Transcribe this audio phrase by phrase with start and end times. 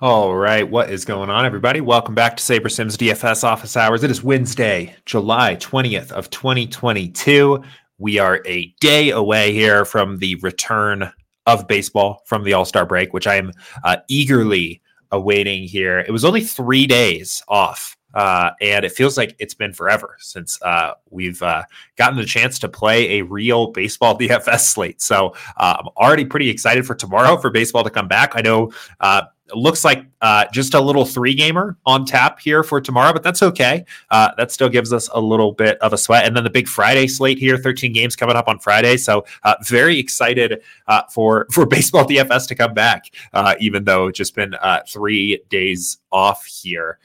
[0.00, 1.80] All right, what is going on, everybody?
[1.80, 4.04] Welcome back to SaberSim's DFS office hours.
[4.04, 7.64] It is Wednesday, July 20th of 2022.
[7.98, 11.10] We are a day away here from the return
[11.46, 13.50] of baseball from the All-Star break, which I am
[13.82, 14.80] uh, eagerly
[15.10, 15.98] awaiting here.
[15.98, 20.60] It was only three days off uh, and it feels like it's been forever since
[20.62, 21.62] uh, we've uh,
[21.96, 25.00] gotten the chance to play a real baseball DFS slate.
[25.00, 28.32] So uh, I'm already pretty excited for tomorrow for baseball to come back.
[28.34, 32.62] I know uh, it looks like uh, just a little three gamer on tap here
[32.62, 33.84] for tomorrow, but that's okay.
[34.10, 36.26] Uh, that still gives us a little bit of a sweat.
[36.26, 38.98] And then the big Friday slate here, 13 games coming up on Friday.
[38.98, 44.08] So uh, very excited uh, for for baseball DFS to come back, uh, even though
[44.08, 46.98] it's just been uh, three days off here.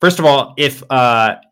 [0.00, 0.82] First of all, if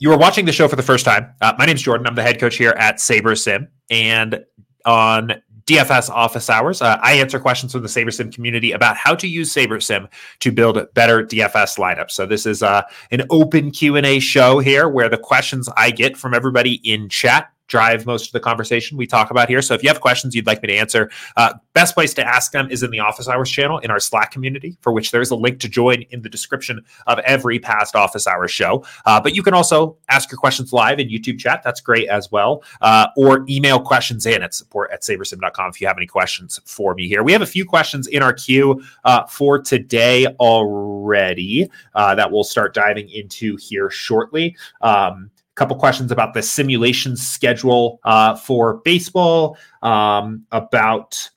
[0.00, 2.06] you are watching the show for the first time, my name is Jordan.
[2.06, 3.68] I'm the head coach here at SaberSim.
[3.90, 4.44] And
[4.84, 6.80] on DFS office hours.
[6.80, 10.08] Uh, I answer questions from the SaberSim community about how to use SaberSim
[10.40, 12.12] to build better DFS lineups.
[12.12, 16.32] So this is uh, an open Q&A show here where the questions I get from
[16.32, 19.62] everybody in chat drive most of the conversation we talk about here.
[19.62, 22.52] So if you have questions you'd like me to answer, uh, best place to ask
[22.52, 25.36] them is in the Office Hours channel in our Slack community, for which there's a
[25.36, 28.84] link to join in the description of every past Office Hours show.
[29.06, 31.62] Uh, but you can also ask your questions live in YouTube chat.
[31.62, 32.64] That's great as well.
[32.80, 36.94] Uh, or email questions in at support at sabersim.com if you have any questions for
[36.94, 37.22] me here.
[37.22, 42.44] We have a few questions in our queue uh, for today already uh, that we'll
[42.44, 44.56] start diving into here shortly.
[44.80, 51.28] Um, couple questions about the simulation schedule uh, for baseball, um, about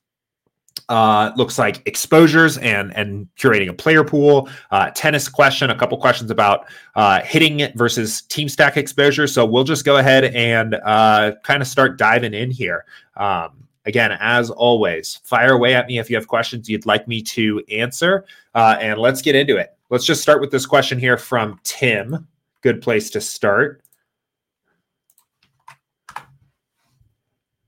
[0.89, 4.49] uh, looks like exposures and and curating a player pool.
[4.71, 9.25] Uh, tennis question, a couple questions about uh, hitting versus team stack exposure.
[9.25, 12.85] So we'll just go ahead and uh, kind of start diving in here.
[13.15, 17.21] Um, again, as always, fire away at me if you have questions you'd like me
[17.23, 19.75] to answer, uh, and let's get into it.
[19.89, 22.27] Let's just start with this question here from Tim.
[22.61, 23.81] Good place to start.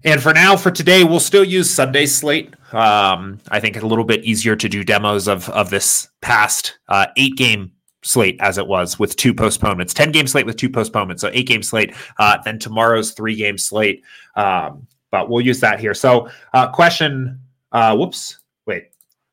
[0.05, 2.53] And for now, for today, we'll still use Sunday slate.
[2.73, 7.07] Um, I think a little bit easier to do demos of of this past uh,
[7.17, 7.71] eight game
[8.01, 11.47] slate as it was with two postponements, ten game slate with two postponements, so eight
[11.47, 11.93] game slate.
[12.19, 14.03] Uh, then tomorrow's three game slate.
[14.35, 15.93] Um, but we'll use that here.
[15.93, 17.39] So, uh, question.
[17.71, 18.39] Uh, whoops.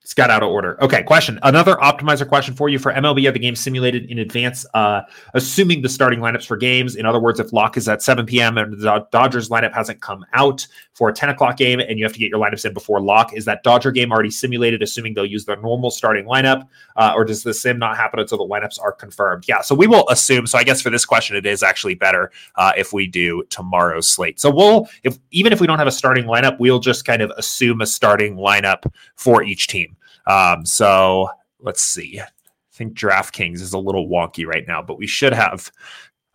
[0.03, 0.83] It's got out of order.
[0.83, 1.39] Okay, question.
[1.43, 3.29] Another optimizer question for you for MLB.
[3.29, 5.03] Are the games simulated in advance, uh,
[5.35, 6.97] assuming the starting lineups for games?
[6.97, 8.57] In other words, if lock is at 7 p.m.
[8.57, 12.15] and the Dodgers lineup hasn't come out for a 10 o'clock game and you have
[12.15, 15.25] to get your lineups in before lock, is that Dodger game already simulated, assuming they'll
[15.27, 16.67] use their normal starting lineup?
[16.97, 19.45] Uh, or does the sim not happen until the lineups are confirmed?
[19.47, 20.47] Yeah, so we will assume.
[20.47, 24.09] So I guess for this question, it is actually better uh, if we do tomorrow's
[24.09, 24.41] slate.
[24.41, 27.31] So we'll, if even if we don't have a starting lineup, we'll just kind of
[27.37, 29.97] assume a starting lineup for each team.
[30.27, 31.29] Um, so
[31.61, 32.21] let's see.
[32.21, 32.27] I
[32.73, 35.71] think DraftKings is a little wonky right now, but we should have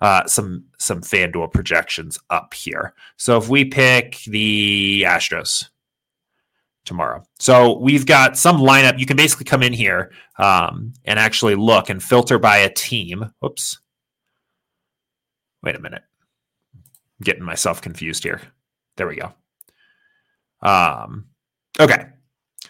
[0.02, 2.94] uh, some some FanDuel projections up here.
[3.18, 5.70] So if we pick the Astros
[6.84, 9.00] tomorrow, so we've got some lineup.
[9.00, 13.32] You can basically come in here um, and actually look and filter by a team.
[13.40, 13.80] Whoops.
[15.64, 16.04] Wait a minute.
[16.76, 18.42] I'm getting myself confused here.
[18.98, 19.34] There we go.
[20.62, 21.26] Um,
[21.80, 22.08] okay.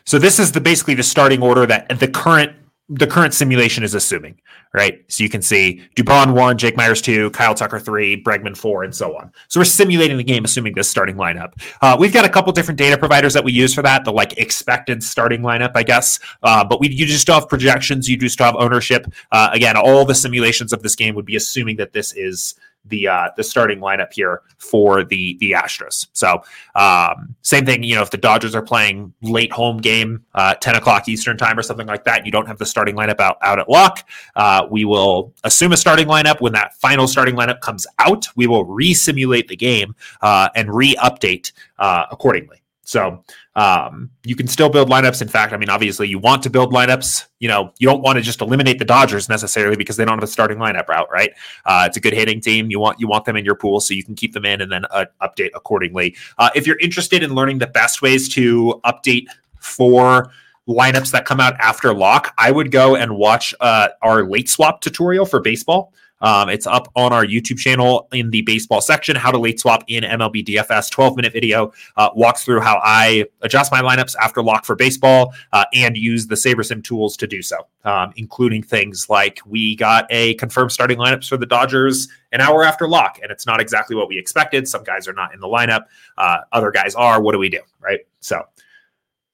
[0.06, 2.56] So this is the basically the starting order that the current
[2.88, 4.40] the current simulation is assuming,
[4.72, 5.04] right?
[5.08, 8.94] So you can see Dubon one, Jake Meyers two, Kyle Tucker three, Bregman four, and
[8.94, 9.32] so on.
[9.48, 11.54] So we're simulating the game assuming this starting lineup.
[11.82, 14.38] Uh, we've got a couple different data providers that we use for that, the like
[14.38, 16.20] expected starting lineup, I guess.
[16.44, 19.12] Uh, but we you just have projections, you just have ownership.
[19.32, 22.54] Uh, again, all the simulations of this game would be assuming that this is
[22.88, 26.08] the uh, the starting lineup here for the the Astros.
[26.14, 26.42] So
[26.76, 30.76] um, same thing, you know, if the Dodgers are playing late home game, uh, ten
[30.76, 33.60] o'clock Eastern time or something like that, you don't have the starting lineup out out
[33.60, 34.08] at lock.
[34.36, 38.28] Uh, we will assume a starting lineup when that final starting lineup comes out.
[38.36, 42.62] We will re-simulate the game uh, and re-update uh, accordingly.
[42.84, 43.24] So
[43.56, 45.22] um, you can still build lineups.
[45.22, 47.26] In fact, I mean, obviously, you want to build lineups.
[47.40, 50.24] You know, you don't want to just eliminate the Dodgers necessarily because they don't have
[50.24, 51.32] a starting lineup route, right?
[51.66, 52.70] Uh, it's a good hitting team.
[52.70, 54.72] You want you want them in your pool so you can keep them in and
[54.72, 56.16] then uh, update accordingly.
[56.38, 59.28] Uh, if you're interested in learning the best ways to update
[59.60, 60.32] for
[60.68, 64.82] lineups that come out after lock, I would go and watch uh, our late swap
[64.82, 65.94] tutorial for baseball.
[66.26, 69.16] Um, it's up on our YouTube channel in the baseball section.
[69.16, 70.90] How to late swap in MLB DFS.
[70.90, 75.36] 12 minute video uh, walks through how I adjust my lineups after lock for baseball
[75.54, 80.08] uh, and use the SaberSim tools to do so, um, including things like we got
[80.10, 83.96] a confirmed starting lineups for the Dodgers an hour after lock, and it's not exactly
[83.96, 84.68] what we expected.
[84.68, 85.84] Some guys are not in the lineup,
[86.18, 87.22] uh, other guys are.
[87.22, 87.62] What do we do?
[87.80, 88.00] Right.
[88.20, 88.42] So,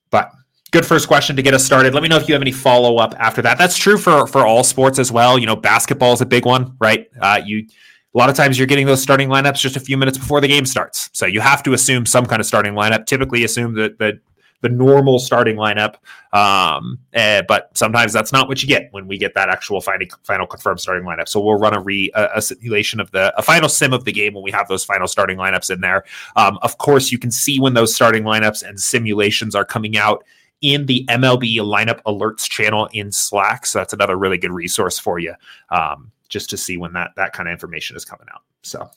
[0.10, 0.30] but
[0.72, 1.94] good first question to get us started.
[1.94, 3.58] Let me know if you have any follow up after that.
[3.58, 5.38] That's true for for all sports as well.
[5.38, 7.08] You know, basketball is a big one, right?
[7.22, 7.68] Uh, you
[8.14, 10.48] a lot of times you're getting those starting lineups just a few minutes before the
[10.48, 13.06] game starts, so you have to assume some kind of starting lineup.
[13.06, 14.20] Typically, assume that the
[14.62, 15.96] the normal starting lineup,
[16.34, 20.08] um, uh, but sometimes that's not what you get when we get that actual final
[20.24, 21.28] final confirmed starting lineup.
[21.28, 24.12] So we'll run a re a, a simulation of the a final sim of the
[24.12, 26.06] game when we have those final starting lineups in there.
[26.36, 30.24] Um, of course, you can see when those starting lineups and simulations are coming out
[30.62, 33.66] in the MLB lineup alerts channel in Slack.
[33.66, 35.34] So that's another really good resource for you,
[35.69, 38.42] um, just to see when that that kind of information is coming out.
[38.62, 38.90] So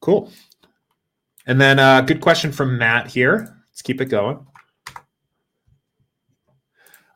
[0.00, 0.30] cool.
[1.46, 3.56] And then uh, good question from Matt here.
[3.70, 4.46] Let's keep it going.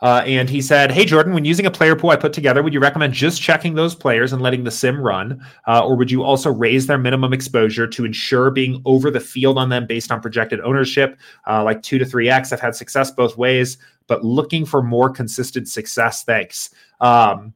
[0.00, 2.72] Uh, and he said, Hey, Jordan, when using a player pool I put together, would
[2.72, 5.44] you recommend just checking those players and letting the sim run?
[5.66, 9.58] Uh, or would you also raise their minimum exposure to ensure being over the field
[9.58, 11.18] on them based on projected ownership,
[11.48, 12.52] uh, like two to three X?
[12.52, 16.22] I've had success both ways, but looking for more consistent success.
[16.22, 16.70] Thanks.
[17.00, 17.54] Um,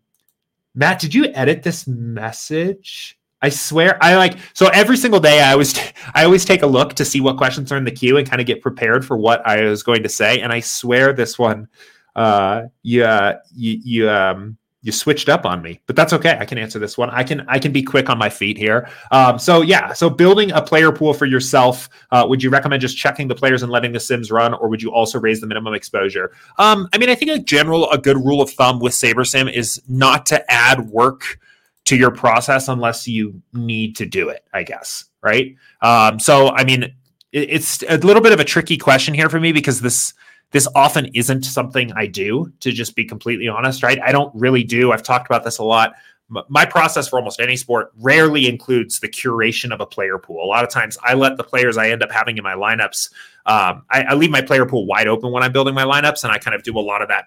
[0.75, 3.19] Matt, did you edit this message?
[3.44, 5.41] I swear, I like so every single day.
[5.41, 7.91] I always, t- I always take a look to see what questions are in the
[7.91, 10.41] queue and kind of get prepared for what I was going to say.
[10.41, 11.69] And I swear, this one
[12.17, 16.37] uh, you, uh, you, you, um, you switched up on me, but that's okay.
[16.38, 17.09] I can answer this one.
[17.11, 18.88] I can I can be quick on my feet here.
[19.12, 21.88] Um, so yeah, so building a player pool for yourself.
[22.11, 24.82] Uh, would you recommend just checking the players and letting the sims run, or would
[24.82, 26.32] you also raise the minimum exposure?
[26.59, 29.81] Um, I mean, I think a general a good rule of thumb with SaberSim is
[29.88, 31.38] not to add work
[31.85, 34.44] to your process unless you need to do it.
[34.53, 35.55] I guess right.
[35.81, 36.82] Um, so I mean,
[37.31, 40.12] it, it's a little bit of a tricky question here for me because this
[40.53, 43.99] this often isn't something I do, to just be completely honest, right?
[44.03, 44.93] I don't really do.
[44.93, 45.95] I've talked about this a lot.
[46.49, 50.43] My process for almost any sport rarely includes the curation of a player pool.
[50.43, 53.13] A lot of times I let the players I end up having in my lineups,
[53.45, 56.33] um, I, I leave my player pool wide open when I'm building my lineups, and
[56.33, 57.27] I kind of do a lot of that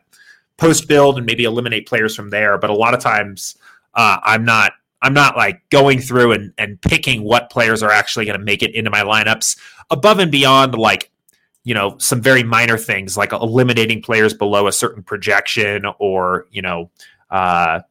[0.57, 2.57] post build and maybe eliminate players from there.
[2.57, 3.55] But a lot of times
[3.93, 8.25] uh, I'm not I'm not like going through and, and picking what players are actually
[8.25, 9.59] going to make it into my lineups
[9.91, 11.11] above and beyond like
[11.65, 16.61] you know some very minor things like eliminating players below a certain projection or you
[16.61, 16.89] know
[17.31, 17.81] uh,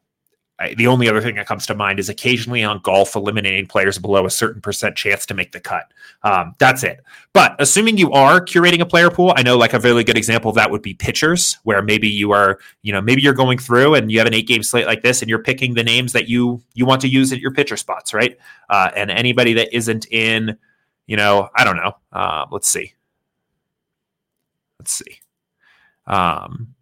[0.77, 4.25] the only other thing that comes to mind is occasionally on golf eliminating players below
[4.25, 5.91] a certain percent chance to make the cut.
[6.23, 7.03] Um, that's it.
[7.33, 10.49] But assuming you are curating a player pool i know like a really good example
[10.49, 13.95] of that would be pitchers where maybe you are you know maybe you're going through
[13.95, 16.29] and you have an eight game slate like this and you're picking the names that
[16.29, 18.37] you you want to use at your pitcher spots right?
[18.69, 20.57] Uh, and anybody that isn't in
[21.07, 21.91] you know i don't know.
[22.13, 22.93] Uh, let's see
[24.79, 25.19] Let's see.
[26.07, 26.75] Um,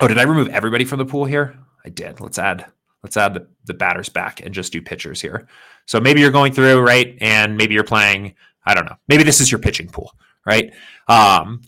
[0.00, 1.58] oh, did I remove everybody from the pool here?
[1.84, 2.20] I did.
[2.20, 2.66] Let's add
[3.02, 5.46] let's add the, the batters back and just do pitchers here.
[5.86, 8.34] So maybe you're going through right, and maybe you're playing.
[8.64, 8.96] I don't know.
[9.08, 10.12] Maybe this is your pitching pool,
[10.44, 10.72] right?
[11.08, 11.62] Um,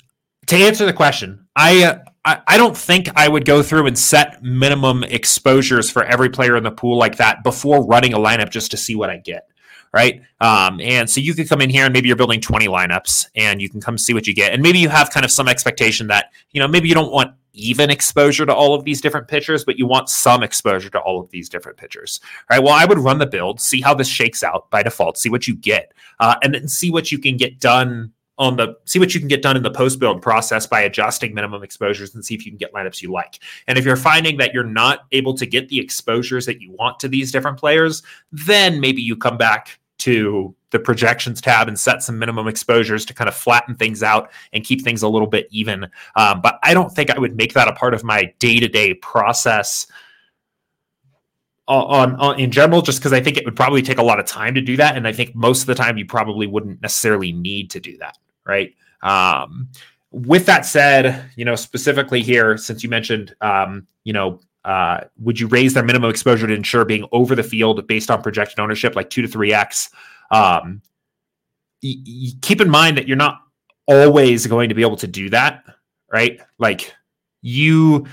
[0.47, 3.99] to answer the question, I, uh, I I don't think I would go through and
[3.99, 8.51] set minimum exposures for every player in the pool like that before running a lineup
[8.51, 9.50] just to see what I get
[9.93, 10.23] right?
[10.41, 13.61] Um, and so you could come in here and maybe you're building 20 lineups and
[13.61, 14.53] you can come see what you get.
[14.53, 17.35] And maybe you have kind of some expectation that, you know, maybe you don't want
[17.53, 21.21] even exposure to all of these different pitchers, but you want some exposure to all
[21.21, 22.63] of these different pitchers, right?
[22.63, 25.49] Well, I would run the build, see how this shakes out by default, see what
[25.49, 29.13] you get, uh, and then see what you can get done on the see what
[29.13, 32.35] you can get done in the post build process by adjusting minimum exposures and see
[32.35, 33.38] if you can get lineups you like.
[33.67, 36.99] And if you're finding that you're not able to get the exposures that you want
[37.00, 42.02] to these different players, then maybe you come back to the projections tab and set
[42.02, 45.49] some minimum exposures to kind of flatten things out and keep things a little bit
[45.50, 45.88] even.
[46.16, 48.69] Um, but I don't think I would make that a part of my day to
[48.69, 49.87] day process.
[51.69, 54.26] On, on, in general, just because I think it would probably take a lot of
[54.26, 57.30] time to do that, and I think most of the time you probably wouldn't necessarily
[57.30, 58.75] need to do that, right?
[59.04, 59.69] Um,
[60.11, 65.40] with that said, you know, specifically here, since you mentioned, um, you know, uh, would
[65.40, 68.95] you raise their minimum exposure to ensure being over the field based on projected ownership,
[68.95, 69.90] like two to three x?
[70.31, 70.83] Um,
[71.83, 73.40] y- y- keep in mind that you're not
[73.87, 75.64] always going to be able to do that,
[76.12, 76.40] right?
[76.59, 76.95] Like
[77.43, 78.07] you,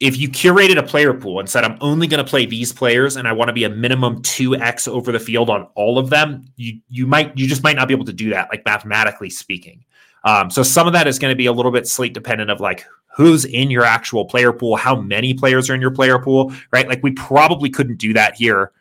[0.00, 3.16] if you curated a player pool and said I'm only going to play these players
[3.16, 6.10] and I want to be a minimum two x over the field on all of
[6.10, 9.30] them, you you might you just might not be able to do that, like mathematically
[9.30, 9.84] speaking.
[10.24, 12.60] Um, so some of that is going to be a little bit slate dependent of
[12.60, 12.84] like
[13.14, 16.88] who's in your actual player pool, how many players are in your player pool, right?
[16.88, 18.72] Like we probably couldn't do that here.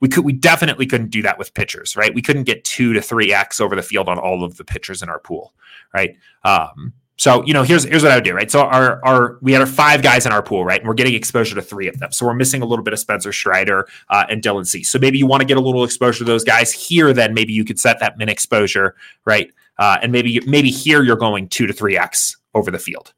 [0.00, 2.14] We could, we definitely couldn't do that with pitchers, right?
[2.14, 5.02] We couldn't get two to three X over the field on all of the pitchers
[5.02, 5.52] in our pool,
[5.94, 6.16] right?
[6.44, 8.50] Um, so you know, here's here's what I would do, right?
[8.50, 10.80] So our our we had our five guys in our pool, right?
[10.80, 12.10] And we're getting exposure to three of them.
[12.10, 14.90] So we're missing a little bit of Spencer Strider uh, and Dylan Cease.
[14.90, 17.12] So maybe you want to get a little exposure to those guys here.
[17.12, 19.52] Then maybe you could set that min exposure, right?
[19.78, 23.12] uh, and maybe maybe here you're going two to three x over the field,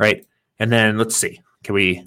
[0.00, 0.26] right?
[0.58, 2.02] And then let's see, can we,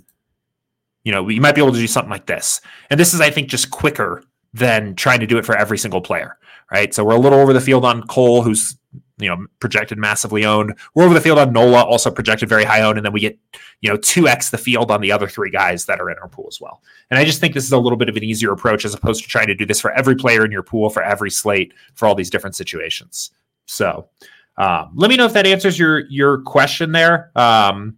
[1.04, 2.60] you know, we might be able to do something like this,
[2.90, 4.24] and this is I think just quicker
[4.54, 6.38] than trying to do it for every single player,
[6.72, 6.94] right?
[6.94, 8.76] So we're a little over the field on Cole, who's
[9.20, 10.78] you know projected massively owned.
[10.96, 13.38] We're over the field on Nola, also projected very high owned, and then we get
[13.82, 16.28] you know two x the field on the other three guys that are in our
[16.28, 16.82] pool as well.
[17.12, 19.24] And I just think this is a little bit of an easier approach as opposed
[19.24, 22.08] to trying to do this for every player in your pool for every slate for
[22.08, 23.32] all these different situations.
[23.66, 24.10] So
[24.58, 27.32] um, let me know if that answers your your question there.
[27.36, 27.98] Um,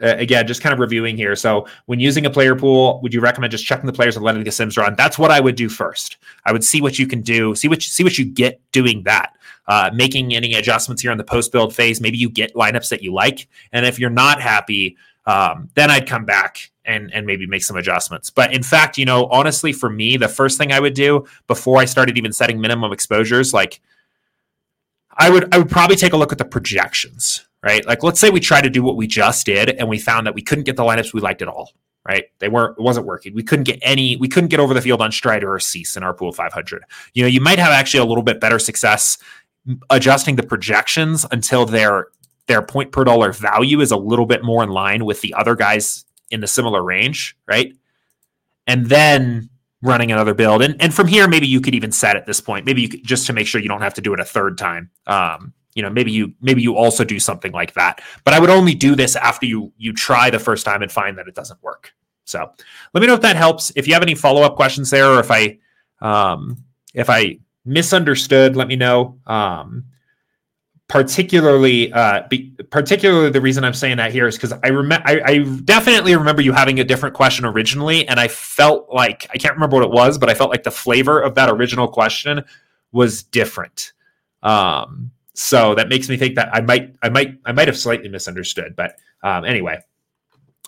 [0.00, 1.36] again, just kind of reviewing here.
[1.36, 4.44] So, when using a player pool, would you recommend just checking the players and letting
[4.44, 4.94] the sims run?
[4.96, 6.18] That's what I would do first.
[6.44, 9.02] I would see what you can do, see what you, see what you get doing
[9.04, 9.34] that
[9.66, 12.00] uh, making any adjustments here in the post build phase.
[12.00, 14.96] Maybe you get lineups that you like, and if you're not happy,
[15.26, 18.30] um, then I'd come back and and maybe make some adjustments.
[18.30, 21.78] But in fact, you know, honestly, for me, the first thing I would do before
[21.78, 23.80] I started even setting minimum exposures, like
[25.16, 27.84] I would I would probably take a look at the projections, right?
[27.86, 30.34] Like let's say we try to do what we just did and we found that
[30.34, 31.72] we couldn't get the lineups we liked at all,
[32.06, 32.24] right?
[32.38, 33.34] They weren't it wasn't working.
[33.34, 36.02] We couldn't get any we couldn't get over the field on Strider or Cease in
[36.02, 36.82] our pool 500.
[37.14, 39.18] You know, you might have actually a little bit better success
[39.90, 42.08] adjusting the projections until their
[42.46, 45.54] their point per dollar value is a little bit more in line with the other
[45.54, 47.74] guys in the similar range, right?
[48.66, 49.48] And then
[49.84, 50.62] running another build.
[50.62, 53.04] And and from here, maybe you could even set at this point, maybe you could,
[53.04, 54.90] just to make sure you don't have to do it a third time.
[55.06, 58.00] Um, you know, maybe you maybe you also do something like that.
[58.24, 61.18] But I would only do this after you you try the first time and find
[61.18, 61.92] that it doesn't work.
[62.24, 62.50] So
[62.94, 63.70] let me know if that helps.
[63.76, 65.58] If you have any follow up questions there, or if I
[66.00, 66.64] um,
[66.94, 69.18] if I misunderstood, let me know.
[69.26, 69.84] Um,
[70.94, 75.20] particularly, uh, be, particularly the reason I'm saying that here is because I remember, I,
[75.26, 79.54] I, definitely remember you having a different question originally, and I felt like I can't
[79.54, 82.44] remember what it was, but I felt like the flavor of that original question
[82.92, 83.92] was different.
[84.44, 88.08] Um, so that makes me think that I might, I might, I might have slightly
[88.08, 88.76] misunderstood.
[88.76, 89.80] But um, anyway,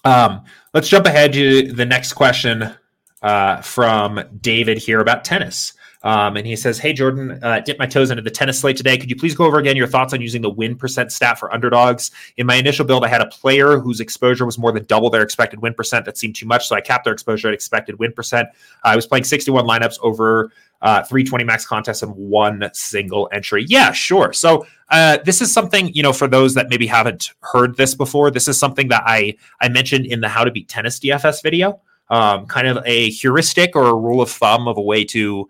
[0.04, 0.42] um,
[0.74, 2.74] let's jump ahead to the next question
[3.22, 5.72] uh, from David here about tennis.
[6.02, 8.96] Um, and he says, Hey, Jordan, uh, dip my toes into the tennis slate today.
[8.98, 11.52] Could you please go over again your thoughts on using the win percent stat for
[11.52, 12.10] underdogs?
[12.36, 15.22] In my initial build, I had a player whose exposure was more than double their
[15.22, 16.04] expected win percent.
[16.04, 16.68] That seemed too much.
[16.68, 18.48] So I capped their exposure at expected win percent.
[18.84, 23.64] I was playing 61 lineups over uh, 320 max contests and one single entry.
[23.68, 24.32] Yeah, sure.
[24.32, 28.30] So uh, this is something you know for those that maybe haven't heard this before.
[28.30, 31.80] This is something that I I mentioned in the How to Beat Tennis DFS video.
[32.08, 35.48] Um, kind of a heuristic or a rule of thumb of a way to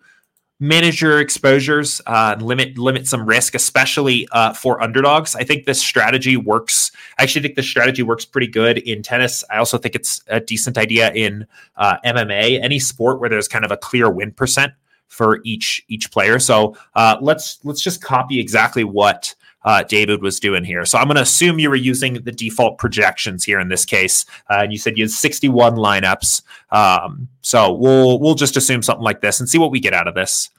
[0.59, 5.35] manage your exposures, uh, limit limit some risk, especially uh, for underdogs.
[5.35, 6.91] I think this strategy works.
[7.17, 9.43] I actually think this strategy works pretty good in tennis.
[9.51, 11.45] I also think it's a decent idea in
[11.75, 14.73] uh, MMA, any sport where there's kind of a clear win percent
[15.07, 16.39] for each each player.
[16.39, 19.35] So uh, let's let's just copy exactly what
[19.67, 20.85] uh, David was doing here.
[20.85, 24.25] So I'm going to assume you were using the default projections here in this case,
[24.49, 26.41] uh, and you said you had 61 lineups.
[26.71, 30.07] Um, so we'll we'll just assume something like this and see what we get out
[30.07, 30.51] of this.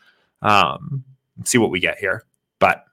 [0.42, 1.04] Um,
[1.44, 2.26] see what we get here.
[2.58, 2.84] But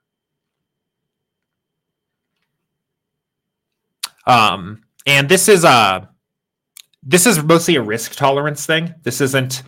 [4.26, 6.08] um, and this is a
[7.02, 8.94] this is mostly a risk tolerance thing.
[9.02, 9.62] This isn't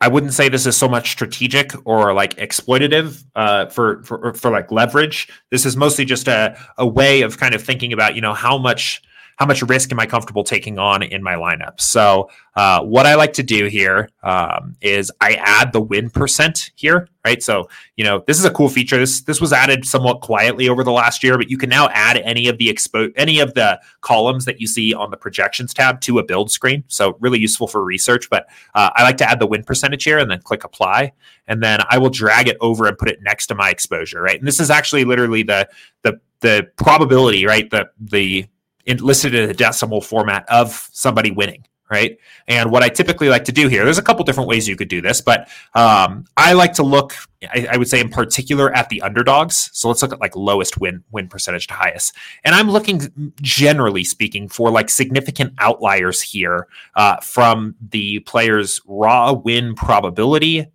[0.00, 4.50] I wouldn't say this is so much strategic or like exploitative uh, for, for for
[4.50, 5.28] like leverage.
[5.50, 8.58] This is mostly just a, a way of kind of thinking about you know how
[8.58, 9.02] much
[9.36, 11.78] how much risk am I comfortable taking on in my lineup?
[11.80, 16.70] So, uh, what I like to do here um, is I add the win percent
[16.74, 17.42] here, right?
[17.42, 18.98] So, you know, this is a cool feature.
[18.98, 22.16] This this was added somewhat quietly over the last year, but you can now add
[22.16, 26.00] any of the expo any of the columns that you see on the projections tab
[26.02, 26.82] to a build screen.
[26.88, 28.30] So, really useful for research.
[28.30, 31.12] But uh, I like to add the win percentage here and then click apply,
[31.46, 34.38] and then I will drag it over and put it next to my exposure, right?
[34.38, 35.68] And this is actually literally the
[36.02, 37.68] the the probability, right?
[37.68, 38.46] The the
[38.86, 42.18] in, listed in a decimal format of somebody winning right?
[42.48, 44.88] And what I typically like to do here, there's a couple different ways you could
[44.88, 48.88] do this, but um, I like to look, I, I, would say in particular at
[48.88, 49.70] the underdogs.
[49.72, 52.14] So let's look at like lowest win win percentage to highest,
[52.44, 56.66] and I'm looking generally speaking for like significant outliers here
[56.96, 60.66] uh, from the player's raw win probability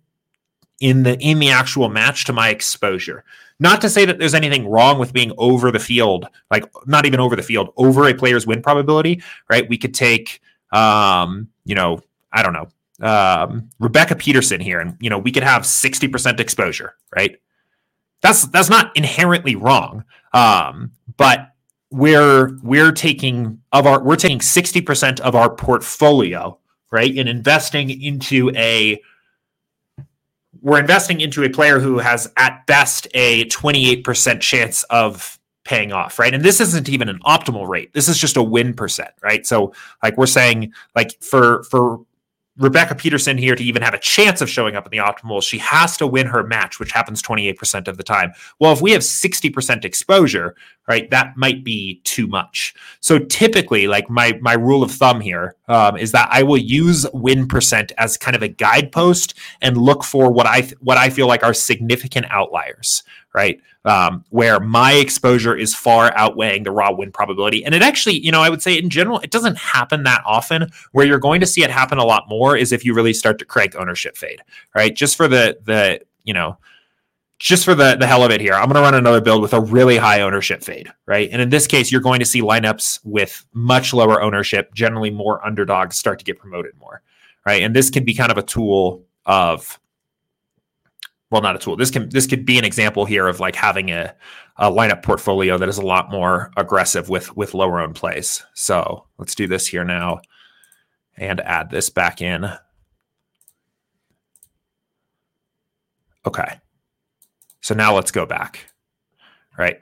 [0.80, 3.24] in the in the actual match to my exposure.
[3.62, 7.20] Not to say that there's anything wrong with being over the field, like not even
[7.20, 9.68] over the field, over a player's win probability, right?
[9.68, 10.40] We could take,
[10.72, 12.00] um, you know,
[12.32, 12.68] I don't know,
[13.06, 17.38] um, Rebecca Peterson here, and you know, we could have 60% exposure, right?
[18.20, 20.02] That's that's not inherently wrong,
[20.32, 21.52] um, but
[21.92, 26.58] we're we're taking of our we're taking 60% of our portfolio,
[26.90, 29.00] right, and investing into a
[30.62, 36.18] we're investing into a player who has at best a 28% chance of paying off,
[36.18, 36.34] right?
[36.34, 37.92] And this isn't even an optimal rate.
[37.92, 39.46] This is just a win percent, right?
[39.46, 42.00] So like we're saying like for for
[42.58, 45.58] Rebecca Peterson here to even have a chance of showing up in the optimal, she
[45.58, 48.32] has to win her match, which happens 28% of the time.
[48.60, 50.54] Well, if we have 60% exposure,
[50.88, 52.74] right, that might be too much.
[53.00, 57.06] So typically, like my my rule of thumb here um, is that I will use
[57.12, 61.26] win percent as kind of a guidepost and look for what I what I feel
[61.26, 63.02] like are significant outliers,
[63.34, 63.60] right?
[63.84, 67.64] Um, where my exposure is far outweighing the raw win probability.
[67.64, 70.70] And it actually, you know, I would say in general, it doesn't happen that often.
[70.92, 73.38] Where you're going to see it happen a lot more is if you really start
[73.40, 74.40] to crank ownership fade,
[74.74, 74.94] right?
[74.94, 76.58] Just for the the you know
[77.42, 79.52] just for the, the hell of it here, I'm going to run another build with
[79.52, 81.28] a really high ownership fade, right?
[81.32, 85.44] And in this case, you're going to see lineups with much lower ownership, generally more
[85.44, 87.02] underdogs start to get promoted more,
[87.44, 87.64] right?
[87.64, 89.80] And this can be kind of a tool of
[91.30, 91.76] well, not a tool.
[91.76, 94.14] This can this could be an example here of like having a,
[94.58, 98.44] a lineup portfolio that is a lot more aggressive with with lower owned plays.
[98.54, 100.20] So let's do this here now
[101.16, 102.48] and add this back in.
[106.24, 106.60] Okay.
[107.62, 108.66] So now let's go back.
[109.56, 109.80] Right.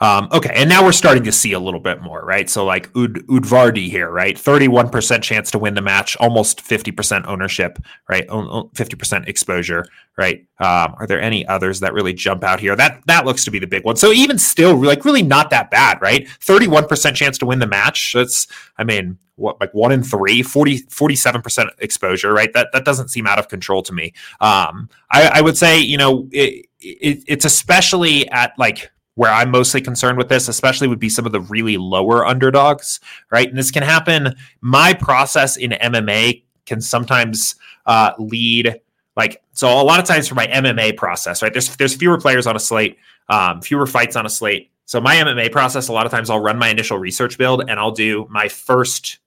[0.00, 2.48] Um, okay, and now we're starting to see a little bit more, right?
[2.50, 4.38] So like Ud- Udvardy here, right?
[4.38, 8.26] Thirty-one percent chance to win the match, almost fifty percent ownership, right?
[8.74, 9.86] Fifty percent exposure,
[10.18, 10.46] right?
[10.58, 12.76] Um, are there any others that really jump out here?
[12.76, 13.96] That that looks to be the big one.
[13.96, 16.28] So even still, like really not that bad, right?
[16.28, 18.12] Thirty-one percent chance to win the match.
[18.12, 22.52] That's, I mean, what like one in three, 40, 47% exposure, right?
[22.52, 24.12] That that doesn't seem out of control to me.
[24.40, 29.50] Um, I, I would say, you know, it, it, it's especially at like where I'm
[29.50, 33.48] mostly concerned with this, especially would be some of the really lower underdogs, right?
[33.48, 34.34] And this can happen.
[34.60, 37.56] My process in MMA can sometimes
[37.86, 38.80] uh, lead
[39.16, 41.52] like so a lot of times for my MMA process, right?
[41.52, 44.70] There's there's fewer players on a slate, um, fewer fights on a slate.
[44.84, 47.80] So my MMA process, a lot of times I'll run my initial research build and
[47.80, 49.18] I'll do my first,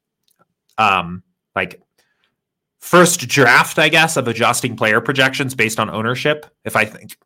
[0.77, 1.21] um,
[1.53, 1.81] like
[2.79, 6.45] first draft, I guess, of adjusting player projections based on ownership.
[6.63, 7.17] If I think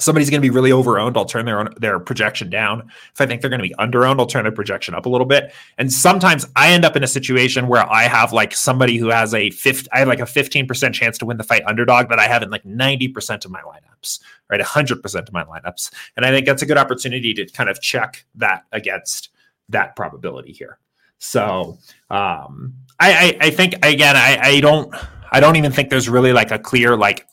[0.00, 2.90] somebody's going to be really overowned, I'll turn their own, their projection down.
[3.12, 5.26] If I think they're going to be underowned, I'll turn their projection up a little
[5.26, 5.52] bit.
[5.78, 9.34] And sometimes I end up in a situation where I have like somebody who has
[9.34, 12.26] a fifth, I have like a 15% chance to win the fight underdog that I
[12.26, 14.60] have in like 90% of my lineups, right?
[14.60, 15.92] 100% of my lineups.
[16.16, 19.30] And I think that's a good opportunity to kind of check that against
[19.68, 20.78] that probability here.
[21.18, 24.94] So um, I, I, I think again, I, I don't,
[25.30, 27.26] I don't even think there's really like a clear like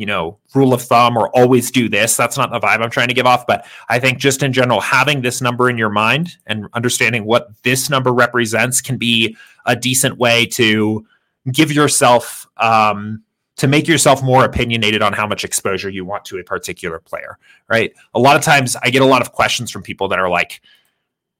[0.00, 2.16] you know, rule of thumb or always do this.
[2.16, 3.46] That's not the vibe I'm trying to give off.
[3.46, 7.50] But I think just in general, having this number in your mind and understanding what
[7.64, 9.36] this number represents can be
[9.66, 11.06] a decent way to
[11.52, 13.22] give yourself, um,
[13.58, 17.36] to make yourself more opinionated on how much exposure you want to a particular player,
[17.68, 17.92] right?
[18.14, 20.62] A lot of times I get a lot of questions from people that are like,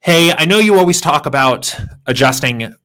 [0.01, 2.75] Hey, I know you always talk about adjusting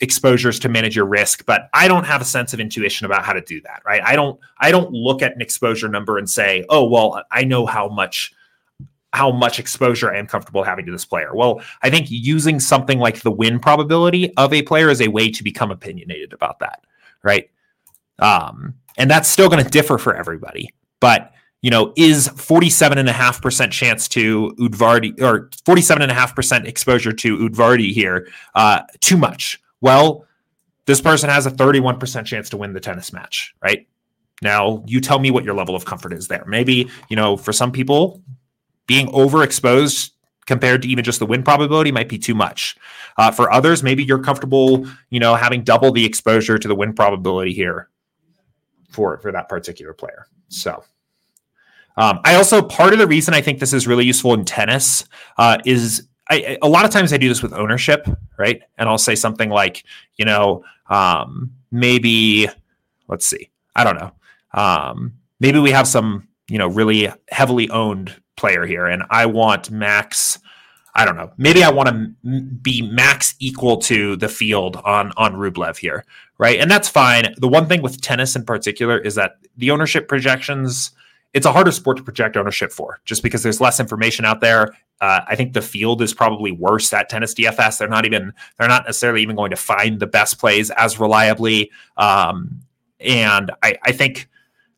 [0.00, 3.32] exposures to manage your risk but i don't have a sense of intuition about how
[3.32, 4.02] to do that right?
[4.04, 7.66] I don't i don't look at an exposure number and say oh well i know
[7.66, 8.32] how much
[9.12, 11.34] how much exposure i am comfortable having to this player.
[11.34, 15.30] Well i think using something like the win probability of a player is a way
[15.30, 16.84] to become opinionated about that
[17.22, 17.50] right?
[18.18, 21.32] Um, and that's still going to differ for everybody but
[21.62, 29.16] you know, is 47.5% chance to Udvardy or 47.5% exposure to Udvardy here uh, too
[29.16, 29.60] much?
[29.80, 30.26] Well,
[30.86, 33.86] this person has a 31% chance to win the tennis match, right?
[34.42, 36.44] Now, you tell me what your level of comfort is there.
[36.46, 38.22] Maybe, you know, for some people,
[38.86, 40.10] being overexposed
[40.46, 42.76] compared to even just the win probability might be too much.
[43.16, 46.92] Uh, for others, maybe you're comfortable, you know, having double the exposure to the win
[46.92, 47.88] probability here
[48.90, 50.26] for for that particular player.
[50.48, 50.82] So,
[51.96, 55.04] um, I also part of the reason I think this is really useful in tennis
[55.38, 58.06] uh, is I, a lot of times I do this with ownership,
[58.38, 58.62] right?
[58.78, 59.84] And I'll say something like,
[60.16, 62.48] you know, um, maybe,
[63.08, 64.12] let's see, I don't know.
[64.54, 69.70] Um, maybe we have some, you know, really heavily owned player here, and I want
[69.70, 70.38] max.
[70.94, 71.30] I don't know.
[71.36, 76.04] Maybe I want to be max equal to the field on on Rublev here,
[76.38, 76.58] right?
[76.58, 77.34] And that's fine.
[77.38, 80.90] The one thing with tennis in particular is that the ownership projections
[81.32, 84.74] it's a harder sport to project ownership for just because there's less information out there.
[85.00, 87.78] Uh, I think the field is probably worse at tennis DFS.
[87.78, 91.70] They're not even they're not necessarily even going to find the best plays as reliably.
[91.96, 92.60] Um,
[92.98, 94.28] and I, I think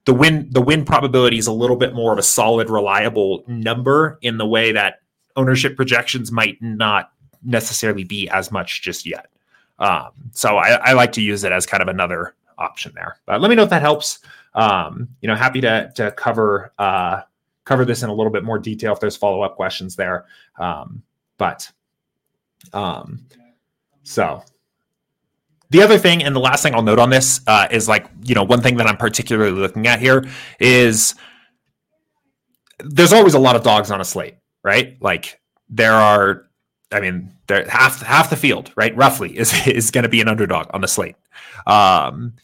[0.04, 4.18] the win the win probability is a little bit more of a solid, reliable number
[4.22, 5.00] in the way that
[5.36, 7.12] ownership projections might not
[7.42, 9.26] necessarily be as much just yet.
[9.78, 13.16] Um, so I, I like to use it as kind of another option there.
[13.26, 14.20] But let me know if that helps.
[14.54, 17.22] Um, you know, happy to to cover uh,
[17.64, 20.26] cover this in a little bit more detail if there's follow up questions there.
[20.58, 21.02] Um,
[21.38, 21.70] but
[22.72, 23.26] um,
[24.02, 24.42] so
[25.70, 28.34] the other thing, and the last thing I'll note on this uh, is like, you
[28.34, 30.26] know, one thing that I'm particularly looking at here
[30.60, 31.14] is
[32.78, 34.98] there's always a lot of dogs on a slate, right?
[35.00, 36.46] Like there are,
[36.90, 40.28] I mean, there half half the field, right, roughly is is going to be an
[40.28, 41.16] underdog on the slate.
[41.66, 42.34] Um,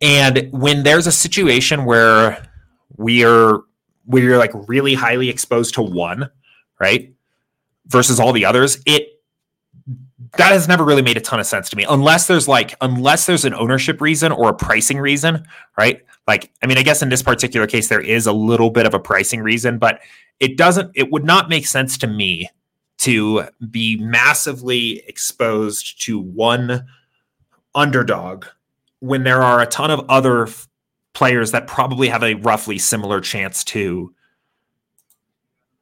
[0.00, 2.42] and when there's a situation where
[2.96, 3.60] we are
[4.06, 6.30] we're like really highly exposed to one,
[6.80, 7.12] right,
[7.86, 9.22] versus all the others, it
[10.36, 11.84] that has never really made a ton of sense to me.
[11.88, 16.02] Unless there's like unless there's an ownership reason or a pricing reason right?
[16.26, 18.92] Like i mean i guess in this particular case there is a little bit of
[18.92, 20.00] a pricing reason but
[20.40, 22.50] it doesn't it would not make sense to me
[22.98, 26.86] to be massively exposed to one
[27.74, 28.44] underdog
[29.00, 30.68] when there are a ton of other f-
[31.12, 34.14] players that probably have a roughly similar chance to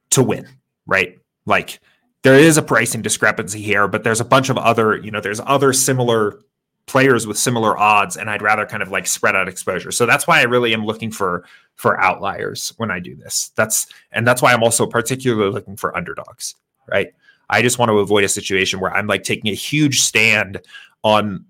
[0.09, 0.47] to win
[0.85, 1.79] right like
[2.27, 5.39] there is a pricing discrepancy here, but there's a bunch of other, you know, there's
[5.45, 6.41] other similar
[6.85, 9.91] players with similar odds, and I'd rather kind of like spread out exposure.
[9.91, 13.51] So that's why I really am looking for for outliers when I do this.
[13.55, 16.55] That's and that's why I'm also particularly looking for underdogs,
[16.87, 17.13] right?
[17.49, 20.59] I just want to avoid a situation where I'm like taking a huge stand
[21.03, 21.45] on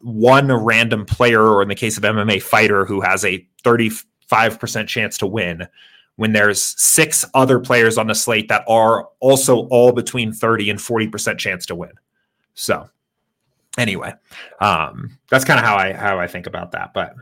[0.00, 5.18] one random player, or in the case of MMA fighter, who has a 35% chance
[5.18, 5.68] to win
[6.16, 10.78] when there's six other players on the slate that are also all between 30 and
[10.80, 11.92] 40% chance to win.
[12.54, 12.88] So
[13.78, 14.14] anyway,
[14.60, 16.92] um, that's kind of how I how I think about that.
[16.92, 17.14] But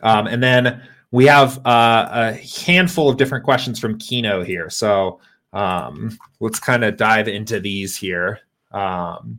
[0.00, 2.32] um, and then we have uh, a
[2.64, 4.70] handful of different questions from Kino here.
[4.70, 5.20] So
[5.52, 8.40] um, let's kind of dive into these here.
[8.72, 9.38] Um,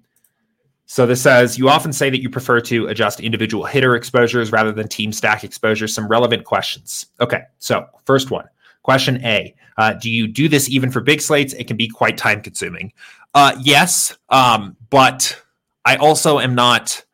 [0.91, 4.71] so this says you often say that you prefer to adjust individual hitter exposures rather
[4.71, 5.93] than team stack exposures.
[5.93, 7.05] Some relevant questions.
[7.21, 8.45] Okay, so first one
[8.81, 11.53] Question A uh, Do you do this even for big slates?
[11.53, 12.91] It can be quite time consuming.
[13.35, 15.39] Uh, yes, um, but
[15.85, 17.05] I also am not,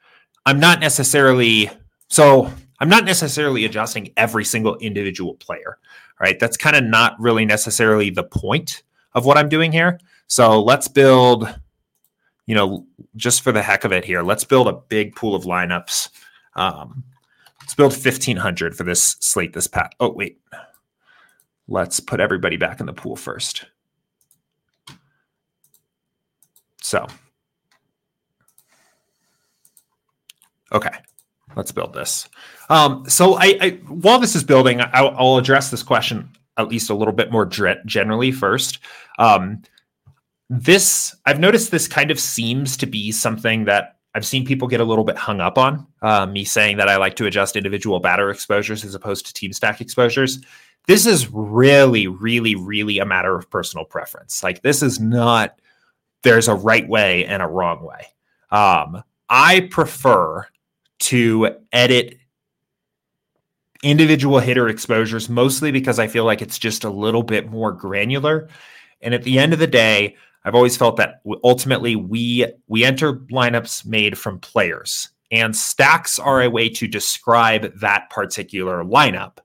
[0.45, 1.69] I'm not necessarily,
[2.07, 5.77] so I'm not necessarily adjusting every single individual player,
[6.21, 6.39] right?
[6.39, 8.83] That's kind of not really necessarily the point
[9.15, 9.99] of what I'm doing here.
[10.27, 11.53] So let's build,
[12.45, 15.43] you know, just for the heck of it here, let's build a big pool of
[15.43, 16.09] lineups.
[16.55, 17.03] Um,
[17.61, 19.95] let's build 1500 for this slate this pat.
[19.99, 20.39] Oh, wait.
[21.67, 23.65] Let's put everybody back in the pool first.
[26.81, 27.07] So,
[30.71, 30.91] okay,
[31.55, 32.29] let's build this.
[32.69, 36.91] Um, so, I, I, while this is building, I, will address this question at least
[36.91, 38.79] a little bit more generally first.
[39.17, 39.63] Um,
[40.49, 44.79] this I've noticed this kind of seems to be something that I've seen people get
[44.79, 45.85] a little bit hung up on.
[46.01, 49.51] Uh, me saying that I like to adjust individual batter exposures as opposed to team
[49.51, 50.39] stack exposures
[50.87, 54.43] this is really, really, really a matter of personal preference.
[54.43, 55.59] Like this is not
[56.23, 58.07] there's a right way and a wrong way.
[58.51, 60.47] Um, I prefer
[60.99, 62.17] to edit
[63.83, 68.49] individual hitter exposures mostly because I feel like it's just a little bit more granular.
[69.01, 73.15] And at the end of the day, I've always felt that ultimately we we enter
[73.31, 79.39] lineups made from players, and stacks are a way to describe that particular lineup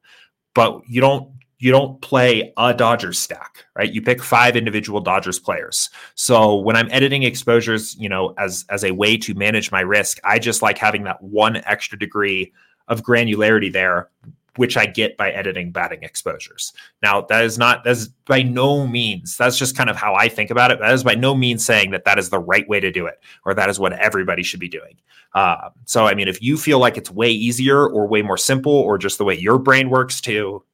[0.55, 3.93] but you don't you don't play a Dodgers stack, right?
[3.93, 5.91] You pick five individual Dodgers players.
[6.15, 10.19] So when I'm editing exposures, you know, as as a way to manage my risk,
[10.25, 12.53] I just like having that one extra degree
[12.89, 14.11] of granularity there,
[14.57, 16.73] which I get by editing batting exposures.
[17.03, 20.51] Now, that is not that's by no means that's just kind of how I think
[20.51, 20.81] about it.
[20.81, 23.21] That is by no means saying that that is the right way to do it
[23.45, 24.97] or that is what everybody should be doing.
[25.35, 28.73] Uh, so, I mean, if you feel like it's way easier or way more simple
[28.73, 30.65] or just the way your brain works to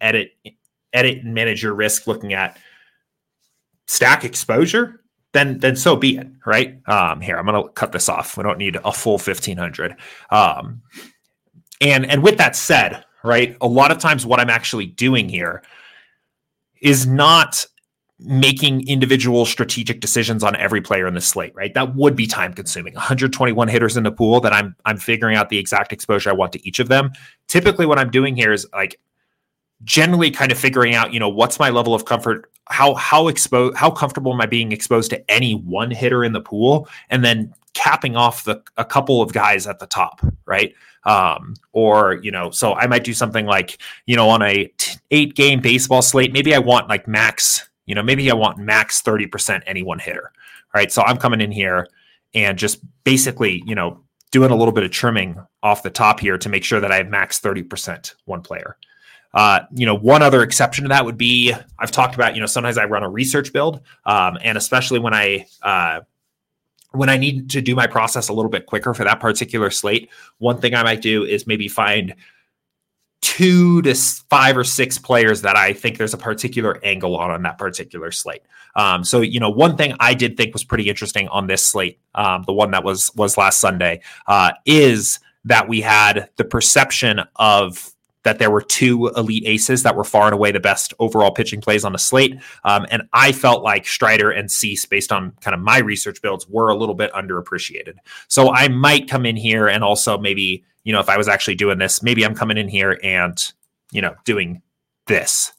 [0.00, 0.32] edit
[0.92, 2.58] edit and manage your risk looking at
[3.86, 8.36] stack exposure then then so be it right um here i'm gonna cut this off
[8.36, 9.96] we don't need a full 1500
[10.30, 10.82] um
[11.80, 15.62] and and with that said right a lot of times what i'm actually doing here
[16.80, 17.66] is not
[18.20, 21.72] making individual strategic decisions on every player in the slate, right?
[21.74, 22.94] That would be time consuming.
[22.94, 26.52] 121 hitters in the pool that I'm I'm figuring out the exact exposure I want
[26.52, 27.12] to each of them.
[27.46, 28.98] Typically what I'm doing here is like
[29.84, 33.76] generally kind of figuring out, you know, what's my level of comfort, how how exposed
[33.76, 37.54] how comfortable am I being exposed to any one hitter in the pool and then
[37.78, 40.74] capping off the a couple of guys at the top, right?
[41.04, 44.98] Um, or you know, so I might do something like, you know, on a t-
[45.12, 49.00] eight game baseball slate, maybe I want like max, you know, maybe I want max
[49.00, 50.32] 30% any one hitter.
[50.74, 50.90] Right.
[50.90, 51.86] So I'm coming in here
[52.34, 56.36] and just basically, you know, doing a little bit of trimming off the top here
[56.36, 58.76] to make sure that I have max 30% one player.
[59.34, 62.46] Uh, you know, one other exception to that would be I've talked about, you know,
[62.46, 66.00] sometimes I run a research build, um, and especially when I uh,
[66.98, 70.10] when I need to do my process a little bit quicker for that particular slate,
[70.38, 72.14] one thing I might do is maybe find
[73.20, 77.42] two to five or six players that I think there's a particular angle on on
[77.42, 78.42] that particular slate.
[78.76, 81.98] Um, so you know, one thing I did think was pretty interesting on this slate,
[82.14, 87.20] um, the one that was was last Sunday, uh, is that we had the perception
[87.36, 87.92] of
[88.28, 91.62] that there were two elite aces that were far and away the best overall pitching
[91.62, 92.38] plays on the slate.
[92.62, 96.46] Um, and I felt like Strider and Cease, based on kind of my research builds,
[96.46, 97.94] were a little bit underappreciated.
[98.28, 101.54] So I might come in here and also maybe, you know, if I was actually
[101.54, 103.42] doing this, maybe I'm coming in here and,
[103.92, 104.60] you know, doing
[105.06, 105.50] this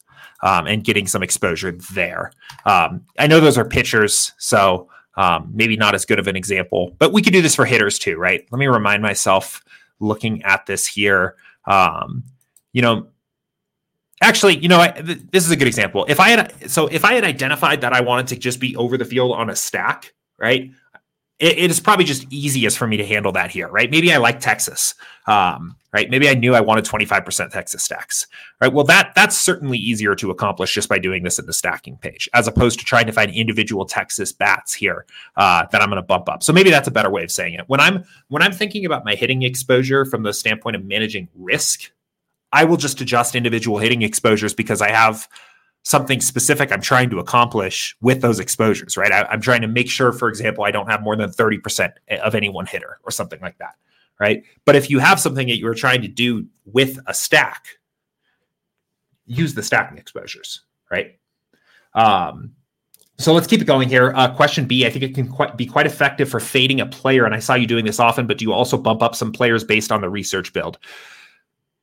[0.44, 2.34] um, and getting some exposure there.
[2.66, 6.96] Um, I know those are pitchers, so um, maybe not as good of an example,
[7.00, 8.46] but we could do this for hitters too, right?
[8.52, 9.64] Let me remind myself
[10.00, 11.36] looking at this here.
[11.66, 12.26] Um,
[12.74, 13.08] you know,
[14.22, 16.06] actually, you know, I, th- this is a good example.
[16.08, 18.98] If I had, so if I had identified that I wanted to just be over
[18.98, 20.72] the field on a stack, right?
[21.40, 23.90] It, it is probably just easiest for me to handle that here, right?
[23.90, 24.94] Maybe I like Texas,
[25.26, 26.10] um, right?
[26.10, 28.28] Maybe I knew I wanted 25% Texas stacks,
[28.60, 28.72] right?
[28.72, 32.28] Well, that that's certainly easier to accomplish just by doing this in the stacking page,
[32.34, 35.06] as opposed to trying to find individual Texas bats here
[35.38, 36.44] uh, that I'm going to bump up.
[36.44, 37.64] So maybe that's a better way of saying it.
[37.68, 41.90] When I'm when I'm thinking about my hitting exposure from the standpoint of managing risk,
[42.52, 45.28] I will just adjust individual hitting exposures because I have
[45.84, 49.12] something specific I'm trying to accomplish with those exposures, right?
[49.12, 52.36] I, am trying to make sure, for example, I don't have more than 30% of
[52.36, 53.76] any one hitter or something like that,
[54.20, 54.44] right?
[54.66, 57.66] But if you have something that you are trying to do with a stack,
[59.26, 61.18] use the stacking exposures, right?
[61.94, 62.52] Um,
[63.18, 64.14] so let's keep it going here.
[64.16, 67.26] Uh, question B, I think it can quite, be quite effective for fading a player.
[67.26, 69.64] And I saw you doing this often, but do you also bump up some players
[69.64, 70.78] based on the research build?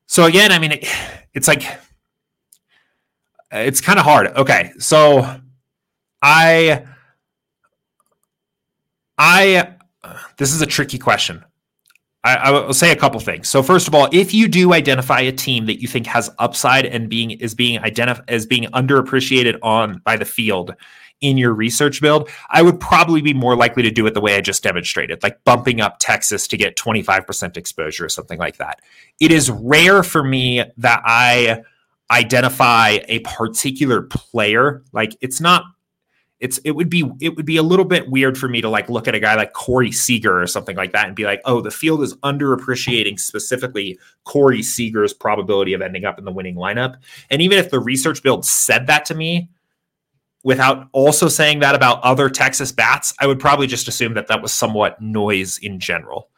[0.06, 0.88] So again, I mean, it,
[1.34, 1.64] it's like
[3.50, 4.28] it's kind of hard.
[4.28, 5.40] Okay, so
[6.22, 6.84] I
[9.18, 9.74] I
[10.36, 11.44] this is a tricky question.
[12.24, 13.48] I, I will say a couple things.
[13.48, 16.84] So first of all, if you do identify a team that you think has upside
[16.84, 20.74] and being is being identified as being underappreciated on by the field,
[21.20, 24.36] in your research build, I would probably be more likely to do it the way
[24.36, 28.80] I just demonstrated, like bumping up Texas to get 25% exposure or something like that.
[29.20, 31.62] It is rare for me that I
[32.10, 34.82] identify a particular player.
[34.92, 35.64] Like it's not
[36.38, 38.90] it's it would be it would be a little bit weird for me to like
[38.90, 41.62] look at a guy like Corey Seager or something like that and be like, oh,
[41.62, 46.96] the field is underappreciating specifically Corey Seager's probability of ending up in the winning lineup.
[47.30, 49.48] And even if the research build said that to me,
[50.46, 54.40] without also saying that about other Texas bats, I would probably just assume that that
[54.40, 56.28] was somewhat noise in general.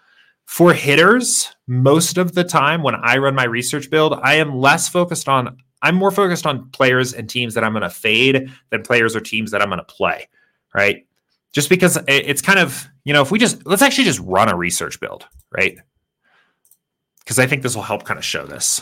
[0.47, 4.89] For hitters, most of the time when I run my research build, I am less
[4.89, 8.81] focused on, I'm more focused on players and teams that I'm going to fade than
[8.81, 10.27] players or teams that I'm going to play,
[10.75, 11.07] right?
[11.53, 14.57] Just because it's kind of, you know, if we just, let's actually just run a
[14.57, 15.77] research build, right?
[17.19, 18.81] Because I think this will help kind of show this.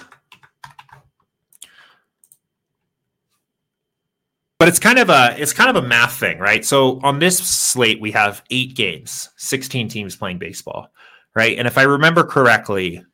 [4.58, 6.64] But it's kind of a it's kind of a math thing, right?
[6.64, 10.88] So on this slate we have 8 games, 16 teams playing baseball,
[11.34, 11.58] right?
[11.58, 13.04] And if I remember correctly,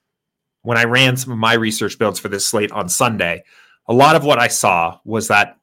[0.63, 3.45] when I ran some of my research builds for this slate on Sunday,
[3.89, 5.59] a lot of what I saw was that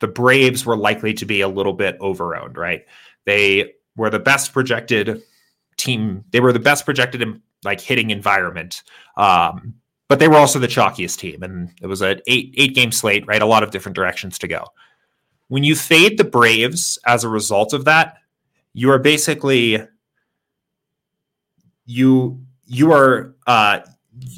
[0.00, 2.84] the Braves were likely to be a little bit overowned, right?
[3.26, 5.22] They were the best projected
[5.76, 6.24] team.
[6.30, 8.82] They were the best projected in like hitting environment.
[9.16, 9.74] Um,
[10.10, 13.24] but they were also the chalkiest team, and it was an eight eight game slate,
[13.28, 13.40] right?
[13.40, 14.64] A lot of different directions to go.
[15.46, 18.16] When you fade the Braves as a result of that,
[18.72, 19.78] you are basically
[21.86, 23.82] you you are uh,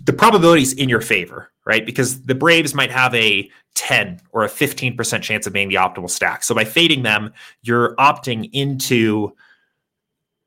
[0.04, 1.86] the probabilities in your favor, right?
[1.86, 6.10] Because the Braves might have a 10 or a 15% chance of being the optimal
[6.10, 6.44] stack.
[6.44, 7.32] So by fading them,
[7.62, 9.34] you're opting into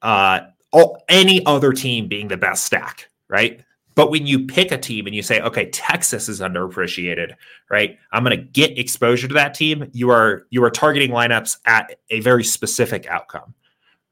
[0.03, 3.61] uh, all, any other team being the best stack, right?
[3.95, 7.33] But when you pick a team and you say, okay, Texas is underappreciated,
[7.69, 7.97] right?
[8.11, 9.89] I'm going to get exposure to that team.
[9.93, 13.53] You are you are targeting lineups at a very specific outcome,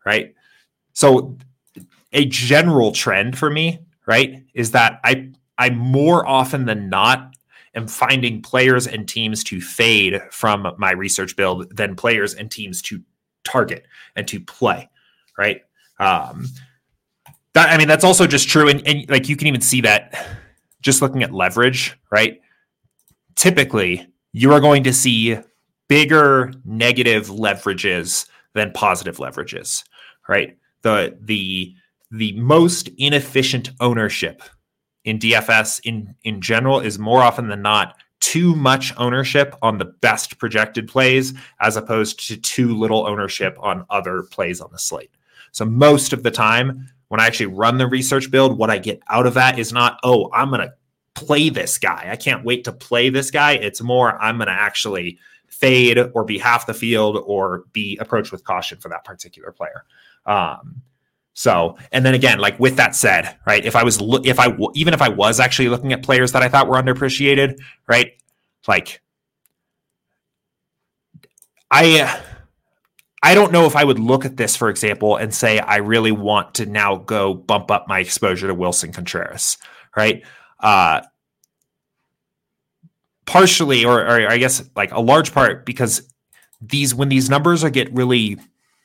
[0.05, 0.33] right?
[0.93, 1.37] So
[2.13, 7.35] a general trend for me, right, is that I I more often than not
[7.75, 12.81] am finding players and teams to fade from my research build than players and teams
[12.83, 13.01] to
[13.43, 14.89] target and to play,
[15.37, 15.61] right?
[15.99, 16.47] Um,
[17.53, 20.27] that I mean, that's also just true, and, and like you can even see that
[20.81, 22.41] just looking at leverage, right?
[23.35, 25.37] Typically, you are going to see
[25.87, 29.83] bigger negative leverages than positive leverages,
[30.27, 30.57] right?
[30.81, 31.75] The the
[32.11, 34.41] the most inefficient ownership
[35.05, 39.85] in DFS in in general is more often than not too much ownership on the
[39.85, 45.11] best projected plays as opposed to too little ownership on other plays on the slate.
[45.51, 48.99] So most of the time when I actually run the research build, what I get
[49.07, 50.73] out of that is not, oh, I'm going to
[51.13, 52.07] play this guy.
[52.09, 53.51] I can't wait to play this guy.
[53.51, 58.31] It's more I'm going to actually fade or be half the field or be approached
[58.31, 59.85] with caution for that particular player.
[60.25, 60.81] Um,
[61.35, 63.63] so, and then again, like with that said, right?
[63.63, 66.31] If I was, lo- if I, w- even if I was actually looking at players
[66.31, 68.13] that I thought were underappreciated, right?
[68.67, 69.03] Like,
[71.69, 72.19] I,
[73.23, 76.11] I don't know if I would look at this, for example, and say, I really
[76.11, 79.57] want to now go bump up my exposure to Willson Contreras,
[79.95, 80.23] right?
[80.59, 81.01] Uh,
[83.25, 86.07] partially, or, or I guess like a large part, because
[86.61, 88.37] these, when these numbers are get really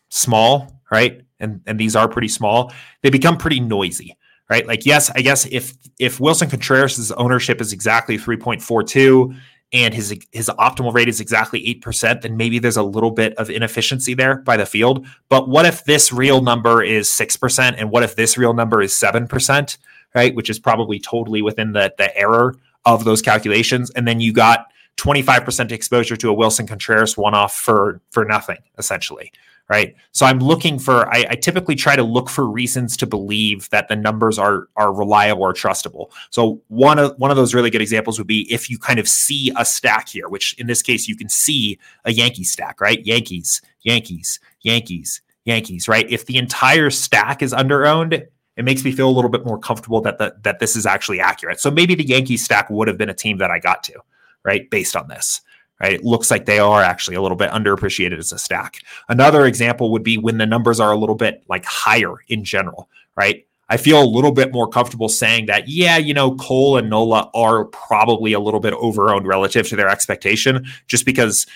[0.09, 1.23] small, right?
[1.41, 2.73] and and these are pretty small,
[3.03, 4.17] they become pretty noisy,
[4.51, 4.67] right?
[4.67, 9.37] Like yes, I guess if if Willson Contreras' ownership is exactly 3.42
[9.73, 13.51] and his his optimal rate is exactly 8%, then maybe there's a little bit of
[13.51, 15.07] inefficiency there by the field.
[15.29, 18.93] But what if this real number is 6% and what if this real number is
[18.93, 19.79] 7%,
[20.15, 20.35] right?
[20.35, 24.67] Which is probably totally within the the error of those calculations and then you got
[24.99, 29.33] 25% exposure to a Willson Contreras one off for for nothing essentially
[29.69, 29.95] right?
[30.13, 31.09] So I'm looking for.
[31.13, 34.93] I, I, typically try to look for reasons to believe that the numbers are are
[34.93, 36.11] reliable or trustable.
[36.31, 39.07] So one of one of those really good examples would be if you kind of
[39.07, 43.05] see a stack here, which in this case you can see a Yankee stack, right?
[43.05, 46.11] Yankees, Yankees, Yankees, Yankees, right?
[46.11, 48.27] If the entire stack is underowned,
[48.57, 51.21] it makes me feel a little bit more comfortable that the, that this is actually
[51.21, 51.61] accurate.
[51.61, 53.95] So maybe the Yankee stack would have been a team that I got to,
[54.45, 55.43] right, based on this
[55.81, 55.95] right?
[55.95, 58.81] It looks like they are actually a little bit underappreciated as a stack.
[59.09, 62.89] Another example would be when the numbers are a little bit like higher in general,
[63.17, 63.47] right?
[63.71, 67.31] I feel a little bit more comfortable saying that, yeah, you know, Cole and Nola
[67.35, 71.47] are probably a little bit overowned relative to their expectation, just because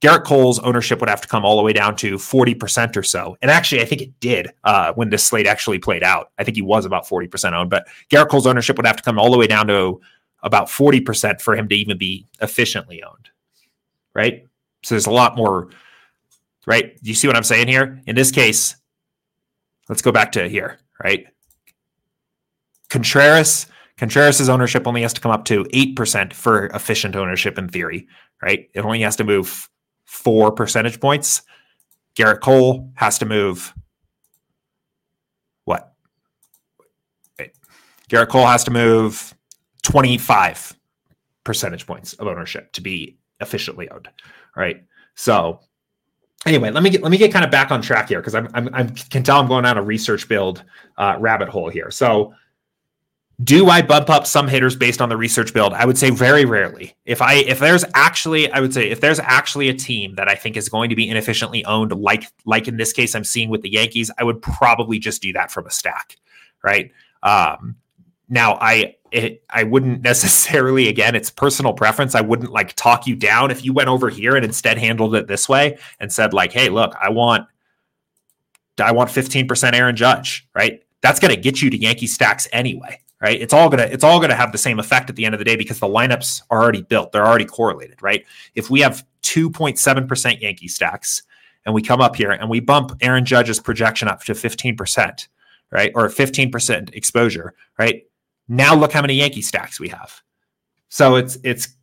[0.00, 3.36] Gerrit Cole's ownership would have to come all the way down to 40% or so.
[3.42, 6.30] And actually, I think it did uh, when this slate actually played out.
[6.38, 9.18] I think he was about 40% owned, but Gerrit Cole's ownership would have to come
[9.18, 10.00] all the way down to
[10.44, 13.30] about 40% for him to even be efficiently owned
[14.16, 14.48] right?
[14.82, 15.68] So there's a lot more,
[16.66, 16.98] right?
[17.02, 18.00] You see what I'm saying here?
[18.06, 18.74] In this case,
[19.90, 21.26] let's go back to here, right?
[22.88, 23.66] Contreras,
[23.98, 28.08] Contreras' ownership only has to come up to 8% for efficient ownership in theory,
[28.42, 28.70] right?
[28.74, 29.68] It only has to move
[30.06, 31.42] four percentage points.
[32.16, 33.74] Gerrit Cole has to move
[35.64, 35.92] what?
[37.38, 37.50] Wait.
[38.08, 39.34] Gerrit Cole has to move
[39.82, 40.74] 25
[41.44, 44.08] percentage points of ownership to be efficiently owned,
[44.56, 44.84] right?
[45.14, 45.60] So
[46.46, 48.48] anyway, let me get let me get kind of back on track here because I'm,
[48.54, 50.64] I'm I can tell I'm going on a research build
[50.98, 51.90] uh, rabbit hole here.
[51.90, 52.34] So
[53.44, 55.74] do I bump up some hitters based on the research build?
[55.74, 56.96] I would say very rarely.
[57.04, 60.34] If I if there's actually I would say if there's actually a team that I
[60.34, 63.62] think is going to be inefficiently owned, like like in this case I'm seeing with
[63.62, 66.16] the Yankees, I would probably just do that from a stack,
[66.62, 66.90] right?
[67.22, 67.76] Um,
[68.28, 72.14] now I it, I wouldn't necessarily, again, it's personal preference.
[72.14, 75.26] I wouldn't like talk you down if you went over here and instead handled it
[75.26, 77.46] this way and said, like, hey, look, I want,
[78.78, 80.82] I want 15% Aaron Judge, right?
[81.00, 83.40] That's going to get you to Yankee stacks anyway, right?
[83.40, 85.34] It's all going to, it's all going to have the same effect at the end
[85.34, 87.12] of the day because the lineups are already built.
[87.12, 88.24] They're already correlated, right?
[88.54, 91.22] If we have 2.7% Yankee stacks
[91.64, 95.28] and we come up here and we bump Aaron Judge's projection up to 15%,
[95.70, 95.92] right?
[95.94, 98.04] Or 15% exposure, right?
[98.48, 100.20] Now look how many Yankee stacks we have.
[100.88, 101.76] So it's it's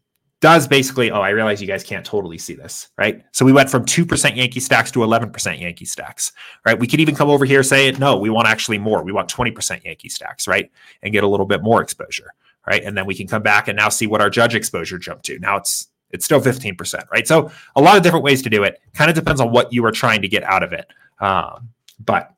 [0.43, 3.23] does basically, oh, I realize you guys can't totally see this, right?
[3.31, 6.33] So we went from 2% Yankee stacks to 11% Yankee stacks,
[6.65, 6.77] right?
[6.77, 9.05] We could even come over here say, no, we want actually more.
[9.05, 10.69] We want 20% Yankee stacks, right?
[11.01, 12.33] And get a little bit more exposure,
[12.67, 12.83] right?
[12.83, 15.39] And then we can come back and now see what our judge exposure jumped to.
[15.39, 17.25] Now it's it's still 15%, right?
[17.25, 18.81] So a lot of different ways to do it.
[18.93, 20.87] Kind of depends on what you are trying to get out of it.
[21.19, 21.69] Um,
[22.03, 22.32] but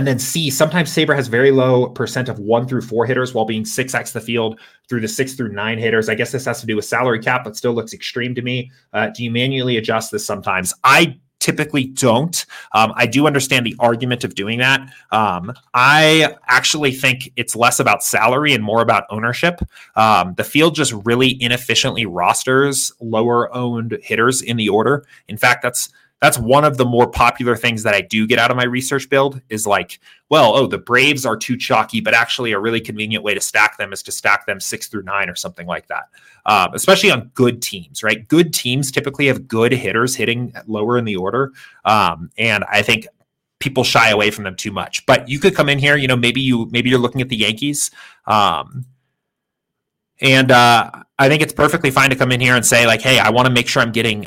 [0.00, 3.44] and then C, sometimes Saber has very low percent of one through four hitters while
[3.44, 4.58] being 6x the field
[4.88, 6.08] through the six through nine hitters.
[6.08, 8.70] I guess this has to do with salary cap, but still looks extreme to me.
[8.94, 10.72] Uh, do you manually adjust this sometimes?
[10.84, 12.46] I typically don't.
[12.72, 14.80] Um, I do understand the argument of doing that.
[15.12, 19.60] Um, I actually think it's less about salary and more about ownership.
[19.96, 25.04] Um, the field just really inefficiently rosters lower owned hitters in the order.
[25.28, 25.90] In fact, that's
[26.20, 29.08] that's one of the more popular things that I do get out of my research
[29.08, 33.24] build is like, well, oh, the Braves are too chalky, but actually a really convenient
[33.24, 36.08] way to stack them is to stack them six through nine or something like that.
[36.46, 38.26] Um, especially on good teams, right?
[38.28, 41.52] Good teams typically have good hitters hitting lower in the order,
[41.84, 43.06] um, and I think
[43.58, 45.04] people shy away from them too much.
[45.06, 47.36] But you could come in here, you know, maybe you maybe you're looking at the
[47.36, 47.90] Yankees.
[48.26, 48.84] Um,
[50.22, 53.18] and uh, I think it's perfectly fine to come in here and say, like, hey,
[53.18, 54.26] I want to make sure I'm getting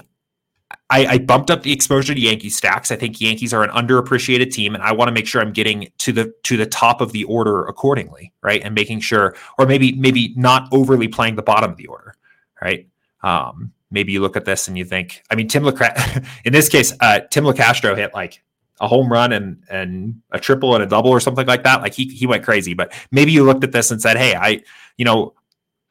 [0.90, 2.92] I, I, bumped up the exposure to Yankee stacks.
[2.92, 5.92] I think Yankees are an underappreciated team, and I want to make sure I'm getting
[6.00, 8.62] to the to the top of the order accordingly, right?
[8.64, 12.14] And making sure, or maybe maybe not overly playing the bottom of the order,
[12.62, 12.88] right?
[13.24, 16.70] Um, maybe you look at this and you think, I mean, Tim LeCra- in this
[16.70, 18.44] case, uh, Tim Locastro hit like
[18.82, 21.82] a home run and and a triple and a double or something like that.
[21.82, 22.74] Like he he went crazy.
[22.74, 24.62] But maybe you looked at this and said, hey, I
[24.98, 25.34] you know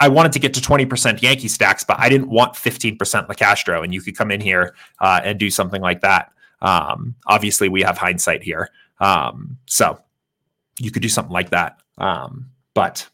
[0.03, 3.85] I wanted to get to 20% Yankee stacks, but I didn't want 15% Locastro.
[3.85, 6.33] And you could come in here uh, and do something like that.
[6.61, 8.71] Um, obviously, we have hindsight here.
[8.99, 10.01] Um, so
[10.81, 11.81] you could do something like that.
[11.99, 13.09] Um, but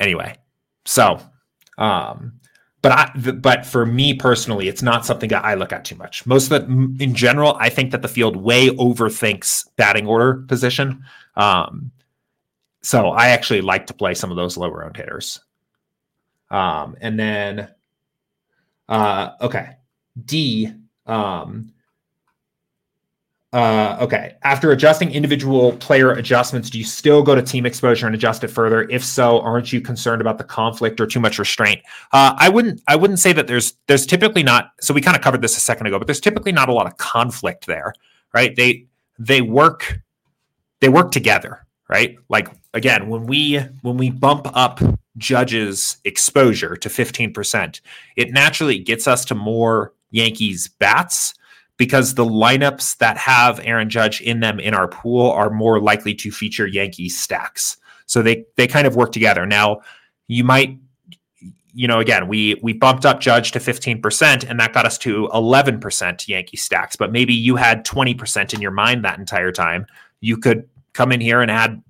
[0.00, 0.38] anyway,
[0.86, 1.20] so,
[1.78, 2.40] um,
[2.82, 6.26] but I, but for me personally, it's not something that I look at too much.
[6.26, 11.04] Most of the, in general, I think that the field way overthinks batting order position.
[11.36, 11.92] Um,
[12.84, 15.40] so I actually like to play some of those lower owned hitters.
[16.50, 17.68] Um, and then,
[18.88, 19.76] uh, okay,
[20.22, 20.70] D.
[21.06, 21.72] Um,
[23.54, 24.34] uh, okay.
[24.42, 28.48] After adjusting individual player adjustments, do you still go to team exposure and adjust it
[28.48, 28.82] further?
[28.90, 31.80] If so, aren't you concerned about the conflict or too much restraint?
[32.12, 32.82] Uh, I wouldn't.
[32.86, 34.72] I wouldn't say that there's there's typically not.
[34.80, 36.86] So we kind of covered this a second ago, but there's typically not a lot
[36.86, 37.94] of conflict there,
[38.34, 38.54] right?
[38.54, 38.86] They
[39.18, 40.00] they work
[40.80, 42.16] they work together, right?
[42.28, 44.80] Like again, when we when we bump up
[45.16, 47.80] Judge's exposure to 15%,
[48.16, 51.34] it naturally gets us to more Yankees bats
[51.76, 56.14] because the lineups that have Aaron Judge in them in our pool are more likely
[56.14, 57.76] to feature yankee stacks.
[58.06, 59.46] So they they kind of work together.
[59.46, 59.80] Now,
[60.28, 60.78] you might
[61.76, 65.28] you know, again, we we bumped up Judge to 15%, and that got us to
[65.32, 66.94] 11% Yankee stacks.
[66.94, 69.86] But maybe you had 20% in your mind that entire time.
[70.20, 71.82] You could come in here and add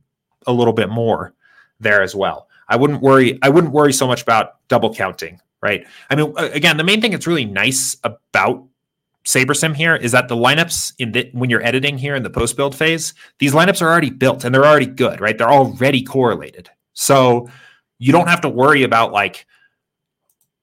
[0.47, 1.35] a little bit more
[1.81, 2.49] there as well.
[2.69, 3.39] I wouldn't worry.
[3.43, 5.87] I wouldn't worry so much about double counting, right?
[6.11, 8.65] I mean, again, the main thing that's really nice about
[9.27, 12.57] SaberSim here is that the lineups in the when you're editing here in the post
[12.57, 15.37] build phase, these lineups are already built and they're already good, right?
[15.37, 16.71] They're already correlated.
[16.93, 17.49] So
[17.99, 19.47] you don't have to worry about like,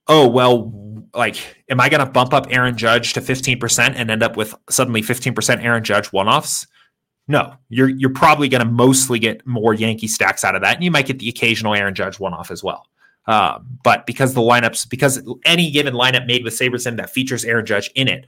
[0.07, 0.71] oh, well,
[1.13, 1.37] like,
[1.69, 5.01] am I going to bump up Aaron Judge to 15% and end up with suddenly
[5.01, 6.67] 15% Aaron Judge one offs?
[7.27, 10.83] No, you're you're probably going to mostly get more Yankee stacks out of that, and
[10.83, 12.87] you might get the occasional Aaron Judge one off as well.
[13.27, 17.65] Um, but because the lineups, because any given lineup made with SaberSim that features Aaron
[17.65, 18.25] Judge in it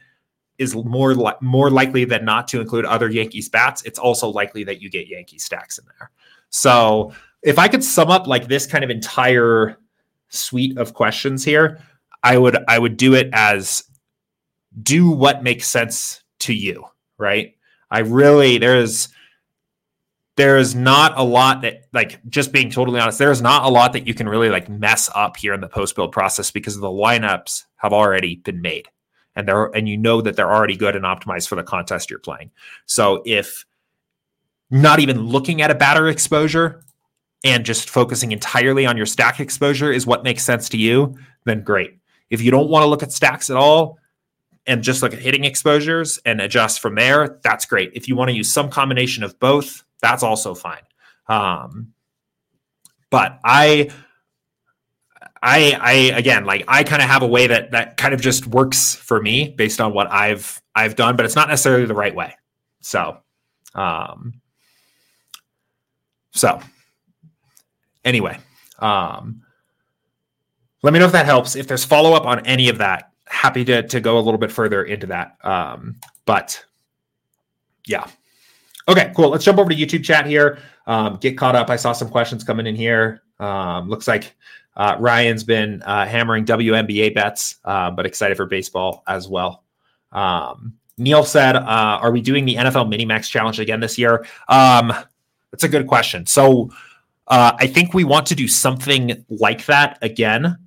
[0.60, 4.64] is more li- more likely than not to include other Yankees bats, it's also likely
[4.64, 6.12] that you get Yankee stacks in there.
[6.50, 9.78] So if I could sum up like this kind of entire
[10.30, 11.82] suite of questions here,
[12.22, 13.84] I would I would do it as
[14.82, 16.86] do what makes sense to you,
[17.18, 17.56] right?
[17.94, 19.08] I really there's
[20.36, 24.08] there's not a lot that like just being totally honest there's not a lot that
[24.08, 27.64] you can really like mess up here in the post build process because the lineups
[27.78, 28.88] have already been made.
[29.36, 32.20] And they're and you know that they're already good and optimized for the contest you're
[32.20, 32.52] playing.
[32.88, 33.64] So if
[34.72, 36.84] not even looking at a batter exposure
[37.44, 41.16] and just focusing entirely on your stack exposure is what makes sense to you
[41.46, 42.00] then great.
[42.32, 44.00] If you don't want to look at stacks at all
[44.66, 47.91] and just look at hitting exposures and adjust from there, that's great.
[47.93, 50.82] If you want to use some combination of both, that's also fine.
[51.28, 51.93] Um,
[53.09, 53.89] but I,
[55.41, 58.47] I, I again, like I kind of have a way that that kind of just
[58.47, 62.16] works for me based on what I've I've done, but it's not necessarily the right
[62.16, 62.36] way.
[62.80, 63.18] So,
[63.76, 64.41] um,
[66.32, 66.59] so
[68.03, 68.38] anyway,
[68.80, 69.43] um,
[70.82, 71.55] let me know if that helps.
[71.55, 74.51] If there's follow up on any of that, happy to to go a little bit
[74.51, 75.38] further into that.
[75.43, 75.95] Um,
[76.26, 76.63] but
[77.86, 78.07] yeah.
[78.88, 79.30] Okay, cool.
[79.30, 80.59] Let's jump over to YouTube chat here.
[80.88, 81.69] Um, get caught up.
[81.69, 83.21] I saw some questions coming in here.
[83.39, 84.36] Um, looks like
[84.76, 89.63] uh, Ryan's been uh, hammering WNBA bets, uh, but excited for baseball as well.
[90.11, 94.26] Um, Neil said, uh, "Are we doing the NFL Mini Max Challenge again this year?"
[94.49, 94.93] Um,
[95.51, 96.26] that's a good question.
[96.26, 96.71] So,
[97.28, 100.57] uh, I think we want to do something like that again,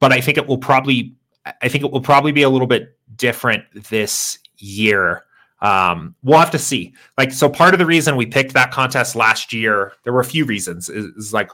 [0.00, 1.14] but I think it will probably
[1.44, 5.24] I think it will probably be a little bit different this year.
[5.60, 6.94] Um, we'll have to see.
[7.16, 10.24] Like, so part of the reason we picked that contest last year, there were a
[10.24, 10.88] few reasons.
[10.88, 11.50] Is, like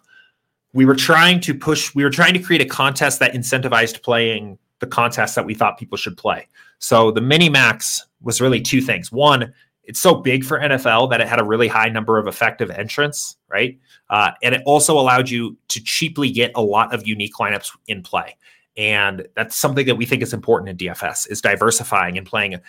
[0.73, 4.59] we were trying to push, we were trying to create a contest that incentivized playing
[4.81, 6.49] the contest that we thought people should play.
[6.79, 9.11] So the mini max was really two things.
[9.11, 9.55] One,
[9.85, 13.37] it's so big for NFL that it had a really high number of effective entrants,
[13.49, 13.79] right?
[14.11, 18.03] Uh, and it also allowed you to cheaply get a lot of unique lineups in
[18.03, 18.37] play.
[18.77, 22.61] And that's something that we think is important in DFS is diversifying and playing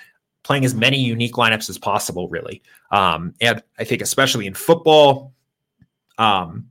[0.43, 2.61] playing as many unique lineups as possible, really.
[2.91, 5.33] Um, and I think especially in football,
[6.19, 6.69] um,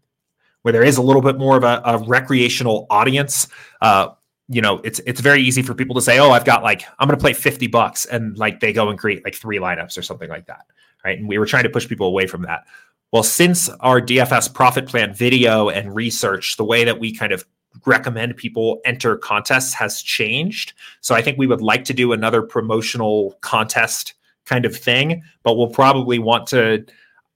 [0.63, 3.49] where there is a little bit more of a, a recreational audience,
[3.83, 4.11] uh,
[4.49, 7.09] you know, it's it's very easy for people to say, "Oh, I've got like I'm
[7.09, 10.03] going to play 50 bucks," and like they go and create like three lineups or
[10.03, 10.67] something like that,
[11.05, 11.19] right?
[11.19, 12.65] And we were trying to push people away from that.
[13.11, 17.45] Well, since our DFS profit plan video and research, the way that we kind of
[17.87, 20.73] recommend people enter contests has changed.
[21.01, 24.15] So I think we would like to do another promotional contest
[24.45, 26.85] kind of thing, but we'll probably want to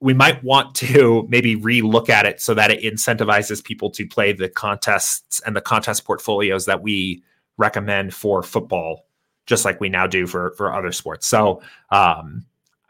[0.01, 4.32] we might want to maybe re-look at it so that it incentivizes people to play
[4.32, 7.22] the contests and the contest portfolios that we
[7.57, 9.05] recommend for football
[9.47, 11.61] just like we now do for for other sports so
[11.91, 12.45] um,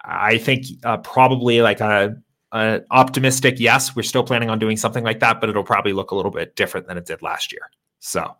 [0.04, 2.14] i think uh, probably like a,
[2.52, 6.10] a, optimistic yes we're still planning on doing something like that but it'll probably look
[6.10, 8.36] a little bit different than it did last year so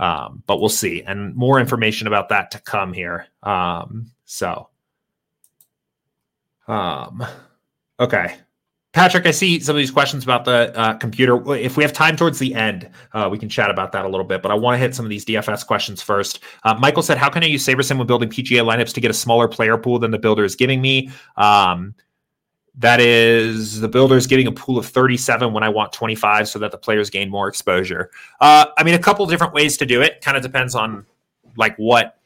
[0.00, 4.68] um, but we'll see and more information about that to come here um, so
[6.66, 7.24] um
[8.00, 8.36] Okay.
[8.92, 11.54] Patrick, I see some of these questions about the uh, computer.
[11.54, 14.24] If we have time towards the end, uh, we can chat about that a little
[14.24, 14.40] bit.
[14.40, 16.40] But I want to hit some of these DFS questions first.
[16.64, 19.14] Uh, Michael said, "How can I use SaberSim when building PGA lineups to get a
[19.14, 21.94] smaller player pool than the builder is giving me?" Um,
[22.78, 26.58] that is the builder is getting a pool of 37 when I want 25, so
[26.60, 28.10] that the players gain more exposure.
[28.40, 30.20] Uh, I mean, a couple different ways to do it.
[30.20, 31.04] Kind of depends on
[31.56, 32.18] like what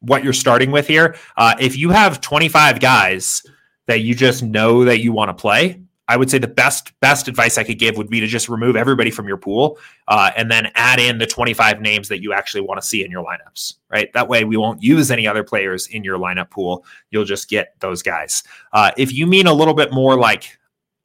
[0.00, 1.16] what you're starting with here.
[1.36, 3.42] Uh, if you have 25 guys
[3.86, 7.28] that you just know that you want to play, I would say the best best
[7.28, 9.78] advice I could give would be to just remove everybody from your pool
[10.08, 13.10] uh, and then add in the 25 names that you actually want to see in
[13.10, 13.74] your lineups.
[13.90, 16.84] Right, that way we won't use any other players in your lineup pool.
[17.10, 18.42] You'll just get those guys.
[18.72, 20.58] Uh, if you mean a little bit more like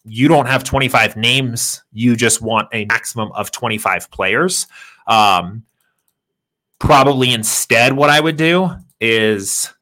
[0.05, 4.67] you don't have 25 names, you just want a maximum of 25 players.
[5.07, 5.63] Um,
[6.79, 9.73] probably instead, what I would do is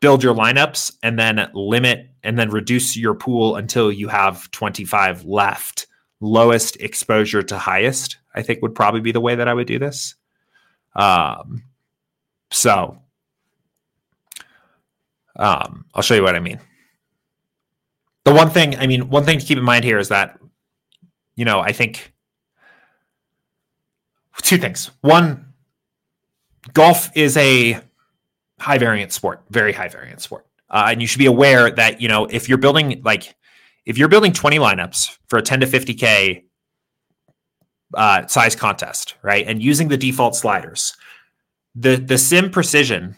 [0.00, 5.24] build your lineups and then limit and then reduce your pool until you have 25
[5.24, 5.86] left.
[6.20, 9.78] Lowest exposure to highest, I think would probably be the way that I would do
[9.78, 10.14] this.
[10.96, 11.62] Um,
[12.50, 13.00] so
[15.36, 16.60] um, I'll show you what I mean.
[18.24, 20.38] The one thing, I mean, one thing to keep in mind here is that,
[21.36, 22.12] you know, I think
[24.42, 24.90] two things.
[25.00, 25.52] One,
[26.74, 27.80] golf is a
[28.58, 30.46] high variance sport, very high variance sport.
[30.70, 33.34] Uh, and you should be aware that, you know, if you're building like,
[33.86, 36.42] if you're building 20 lineups for a 10 to 50K
[37.94, 39.46] uh, size contest, right?
[39.46, 40.94] And using the default sliders,
[41.74, 43.16] the, the sim precision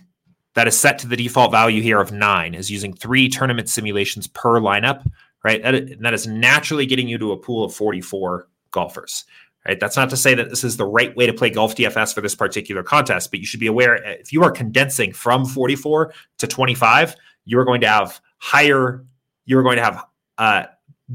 [0.55, 4.27] that is set to the default value here of nine is using three tournament simulations
[4.29, 5.05] per lineup,
[5.45, 5.63] right?
[5.63, 9.25] That, that is naturally getting you to a pool of 44 golfers.
[9.67, 9.79] Right?
[9.79, 12.23] That's not to say that this is the right way to play golf DFS for
[12.23, 16.15] this particular contest, but you should be aware uh, if you are condensing from 44
[16.39, 19.05] to 25, you're going to have higher,
[19.45, 20.05] you're going to have
[20.39, 20.65] uh,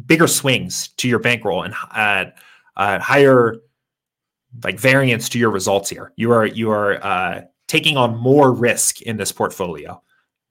[0.06, 2.26] bigger swings to your bankroll and uh,
[2.78, 3.56] uh, higher
[4.64, 6.14] like variance to your results here.
[6.16, 10.02] You are you are uh, taking on more risk in this portfolio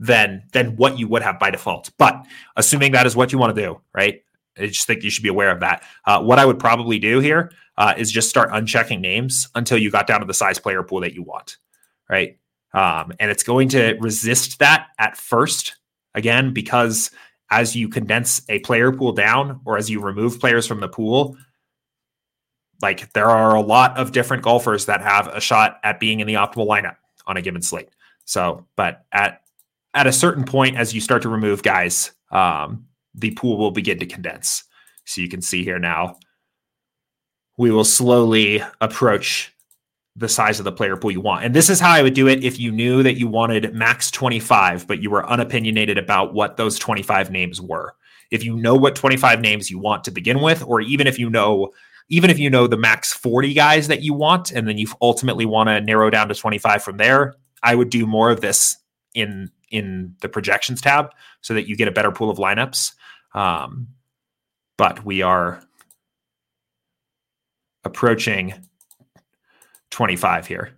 [0.00, 1.90] than than what you would have by default.
[1.98, 2.24] But
[2.56, 4.22] assuming that is what you want to do, right?
[4.58, 5.84] I just think you should be aware of that.
[6.04, 9.90] Uh, what I would probably do here uh, is just start unchecking names until you
[9.90, 11.56] got down to the size player pool that you want,
[12.08, 12.38] right?
[12.72, 15.76] Um, and it's going to resist that at first,
[16.14, 17.10] again, because
[17.50, 21.36] as you condense a player pool down or as you remove players from the pool,
[22.82, 26.26] like there are a lot of different golfers that have a shot at being in
[26.26, 26.96] the optimal lineup
[27.26, 27.88] on a given slate.
[28.24, 29.40] So, but at
[29.94, 33.98] at a certain point, as you start to remove guys, um, the pool will begin
[33.98, 34.64] to condense.
[35.04, 36.16] So you can see here now
[37.56, 39.52] we will slowly approach
[40.16, 41.44] the size of the player pool you want.
[41.44, 44.10] And this is how I would do it if you knew that you wanted max
[44.10, 47.94] 25, but you were unopinionated about what those 25 names were.
[48.30, 51.28] If you know what 25 names you want to begin with, or even if you
[51.28, 51.70] know,
[52.08, 55.46] even if you know the max 40 guys that you want, and then you ultimately
[55.46, 58.76] want to narrow down to 25 from there, I would do more of this
[59.14, 61.10] in in the projections tab
[61.40, 62.92] so that you get a better pool of lineups.
[63.34, 63.88] Um,
[64.76, 65.62] but we are
[67.84, 68.54] approaching
[69.90, 70.76] 25 here.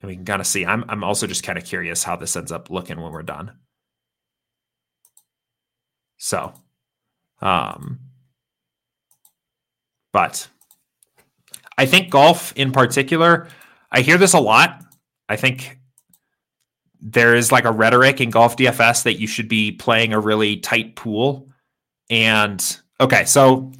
[0.00, 0.64] And we can kind of see.
[0.64, 3.52] I'm I'm also just kind of curious how this ends up looking when we're done.
[6.16, 6.54] So,
[7.42, 8.00] um,
[10.12, 10.48] but
[11.76, 13.48] I think golf in particular,
[13.90, 14.82] I hear this a lot.
[15.28, 15.78] I think
[17.00, 20.56] there is like a rhetoric in golf DFS that you should be playing a really
[20.58, 21.48] tight pool.
[22.08, 22.64] And
[23.00, 23.72] okay, so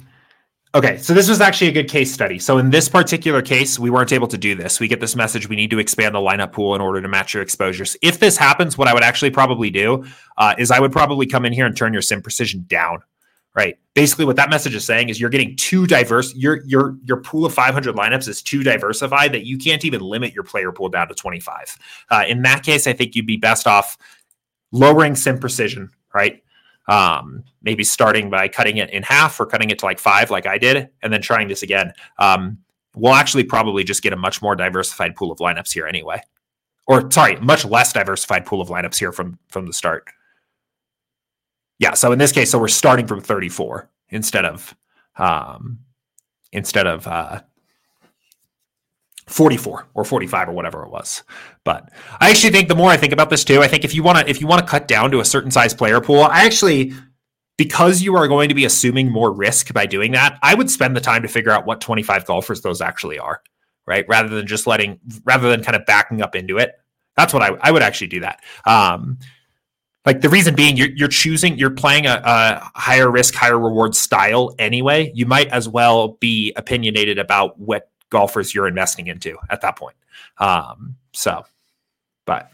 [0.73, 2.39] Okay, so this was actually a good case study.
[2.39, 4.79] So in this particular case, we weren't able to do this.
[4.79, 7.33] We get this message: we need to expand the lineup pool in order to match
[7.33, 7.97] your exposures.
[8.01, 10.05] If this happens, what I would actually probably do
[10.37, 12.99] uh, is I would probably come in here and turn your sim precision down.
[13.53, 13.77] Right.
[13.95, 16.33] Basically, what that message is saying is you're getting too diverse.
[16.35, 20.33] Your your your pool of 500 lineups is too diversified that you can't even limit
[20.33, 21.77] your player pool down to 25.
[22.09, 23.97] Uh, in that case, I think you'd be best off
[24.71, 25.89] lowering sim precision.
[26.13, 26.41] Right
[26.87, 30.45] um, maybe starting by cutting it in half or cutting it to like five, like
[30.45, 31.93] I did, and then trying this again.
[32.17, 32.57] Um,
[32.95, 36.21] we'll actually probably just get a much more diversified pool of lineups here anyway,
[36.87, 40.09] or sorry, much less diversified pool of lineups here from from the start.
[41.81, 44.75] Yeah, so in this case, so we're starting from 34 instead of
[45.17, 45.79] um,
[46.51, 47.41] instead of uh,
[49.25, 51.23] 44 or 45 or whatever it was.
[51.63, 54.03] But I actually think the more I think about this too, I think if you
[54.03, 56.45] want to if you want to cut down to a certain size player pool, I
[56.45, 56.93] actually
[57.57, 60.95] because you are going to be assuming more risk by doing that, I would spend
[60.95, 63.41] the time to figure out what 25 golfers those actually are,
[63.87, 64.05] right?
[64.07, 66.73] Rather than just letting rather than kind of backing up into it.
[67.17, 68.39] That's what I I would actually do that.
[68.65, 69.17] Um
[70.05, 73.95] like the reason being you're, you're choosing you're playing a, a, higher risk higher reward
[73.95, 79.61] style anyway you might as well be opinionated about what golfers you're investing into at
[79.61, 79.95] that point.
[80.37, 81.43] Um, so,
[82.25, 82.51] but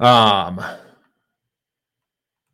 [0.00, 0.60] um,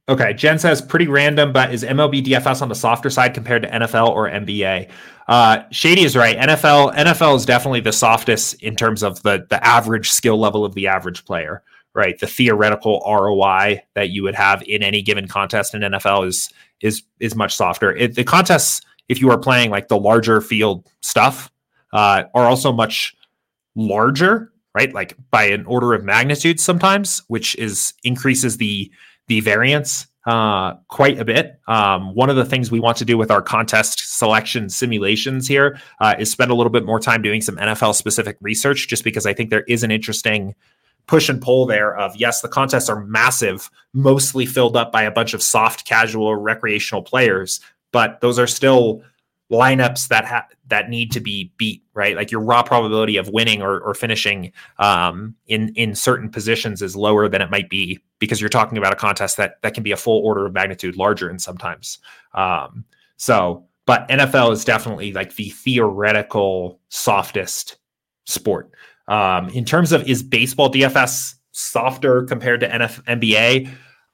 [0.09, 0.35] okay.
[0.35, 4.11] Jen says pretty random, but is MLB DFS on the softer side compared to NFL
[4.11, 4.91] or NBA?
[5.29, 6.37] Uh, Shady is right.
[6.37, 10.75] NFL NFL is definitely the softest in terms of the the average skill level of
[10.75, 11.63] the average player.
[11.97, 16.53] Right, the theoretical ROI that you would have in any given contest in NFL is
[16.81, 17.95] is is much softer.
[17.95, 21.51] It, the contests if you are playing like the larger field stuff,
[21.93, 23.15] uh, are also much
[23.75, 24.93] larger, right?
[24.93, 28.91] Like by an order of magnitude sometimes, which is increases the
[29.27, 31.61] the variance uh, quite a bit.
[31.68, 35.79] Um, one of the things we want to do with our contest selection simulations here
[36.01, 39.27] uh, is spend a little bit more time doing some NFL specific research, just because
[39.27, 40.55] I think there is an interesting
[41.07, 45.11] push and pull there of yes, the contests are massive, mostly filled up by a
[45.11, 47.61] bunch of soft, casual, recreational players,
[47.93, 49.03] but those are still
[49.53, 52.17] lineups that ha- that need to be beat right?
[52.17, 56.97] Like your raw probability of winning or, or finishing um, in in certain positions is
[56.97, 59.93] lower than it might be because you're talking about a contest that that can be
[59.93, 61.99] a full order of magnitude larger and sometimes.
[62.35, 62.85] Um,
[63.17, 67.77] so but nfl is definitely like the theoretical softest
[68.27, 68.71] sport.
[69.07, 73.71] Um, in terms of is baseball dfs softer compared to NF- nba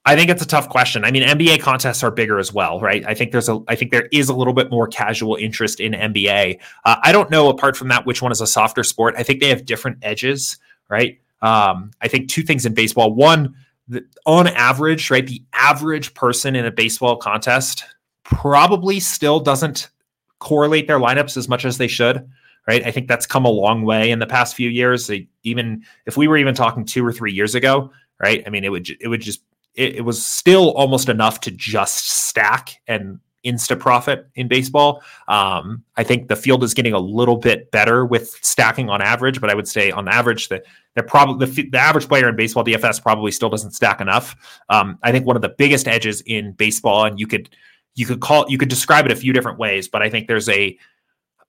[0.06, 1.04] I think it's a tough question.
[1.04, 3.04] I mean, NBA contests are bigger as well, right?
[3.06, 5.92] I think there's a, I think there is a little bit more casual interest in
[5.92, 6.58] NBA.
[6.84, 9.14] Uh, I don't know apart from that which one is a softer sport.
[9.18, 10.56] I think they have different edges,
[10.88, 11.20] right?
[11.42, 13.14] Um, I think two things in baseball.
[13.14, 13.54] One,
[13.88, 17.84] the, on average, right, the average person in a baseball contest
[18.24, 19.90] probably still doesn't
[20.38, 22.26] correlate their lineups as much as they should
[22.68, 22.84] right?
[22.86, 25.10] I think that's come a long way in the past few years.
[25.42, 27.90] Even if we were even talking two or three years ago,
[28.20, 28.42] right?
[28.46, 29.42] I mean, it would it would just
[29.74, 35.02] it, it was still almost enough to just stack and insta profit in baseball.
[35.28, 39.40] Um, I think the field is getting a little bit better with stacking on average,
[39.40, 40.64] but I would say on average that
[40.94, 44.36] they're probably the, the, average player in baseball DFS probably still doesn't stack enough.
[44.68, 47.48] Um, I think one of the biggest edges in baseball, and you could
[47.94, 50.48] you could call you could describe it a few different ways, but I think there's
[50.48, 50.78] a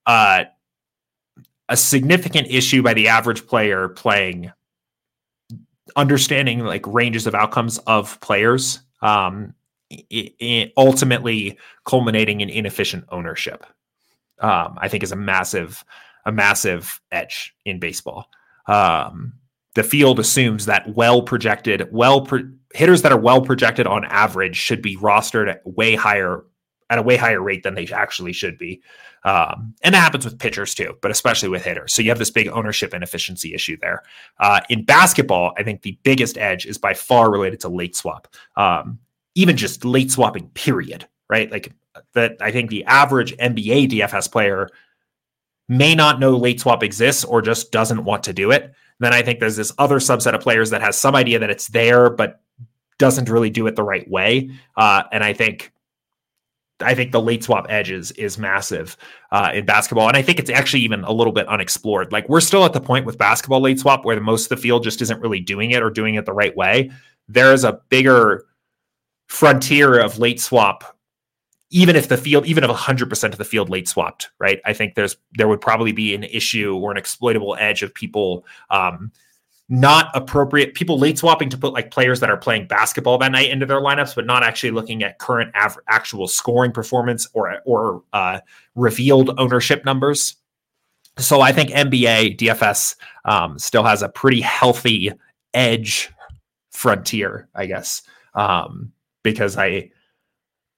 [0.06, 0.46] uh,
[1.70, 4.52] a significant issue by the average player playing
[5.96, 9.54] understanding like ranges of outcomes of players um,
[9.92, 13.66] I- I ultimately culminating in inefficient ownership
[14.40, 15.84] um, i think is a massive
[16.26, 18.28] a massive edge in baseball.
[18.68, 19.34] Um,
[19.74, 24.56] the field assumes that well projected well pro- hitters that are well projected on average
[24.56, 26.44] should be rostered way higher
[26.92, 28.80] at a way higher rate than they actually should be
[29.24, 31.94] um, and that happens with pitchers too, but especially with hitters.
[31.94, 34.04] So you have this big ownership and efficiency issue there.
[34.40, 38.28] Uh, in basketball, I think the biggest edge is by far related to late swap,
[38.56, 39.00] um,
[39.36, 41.08] even just late swapping, period.
[41.30, 41.52] Right?
[41.52, 41.72] Like
[42.14, 44.70] that, I think the average NBA DFS player
[45.70, 48.74] may not know late swap exists or just doesn't want to do it.
[49.00, 51.68] Then I think there's this other subset of players that has some idea that it's
[51.68, 52.42] there, but
[52.98, 54.52] doesn't really do it the right way.
[54.76, 55.72] Uh, and I think
[56.82, 58.98] I think the late swap edges is massive
[59.32, 62.12] uh, in basketball, and I think it's actually even a little bit unexplored.
[62.12, 64.58] Like we're still at the point with basketball late swap where the most of the
[64.58, 66.92] field just isn't really doing it or doing it the right way.
[67.28, 68.46] There is a bigger
[69.28, 70.98] frontier of late swap,
[71.70, 74.60] even if the field, even if 100% of the field late swapped, right?
[74.66, 78.46] I think there's there would probably be an issue or an exploitable edge of people
[78.70, 79.12] um,
[79.72, 80.74] not appropriate.
[80.74, 83.80] People late swapping to put like players that are playing basketball that night into their
[83.80, 88.42] lineups, but not actually looking at current av- actual scoring performance or or uh,
[88.76, 90.36] revealed ownership numbers.
[91.18, 95.14] So I think NBA DFS um, still has a pretty healthy
[95.54, 96.12] edge
[96.72, 98.02] frontier, I guess,
[98.36, 98.92] um,
[99.24, 99.92] because I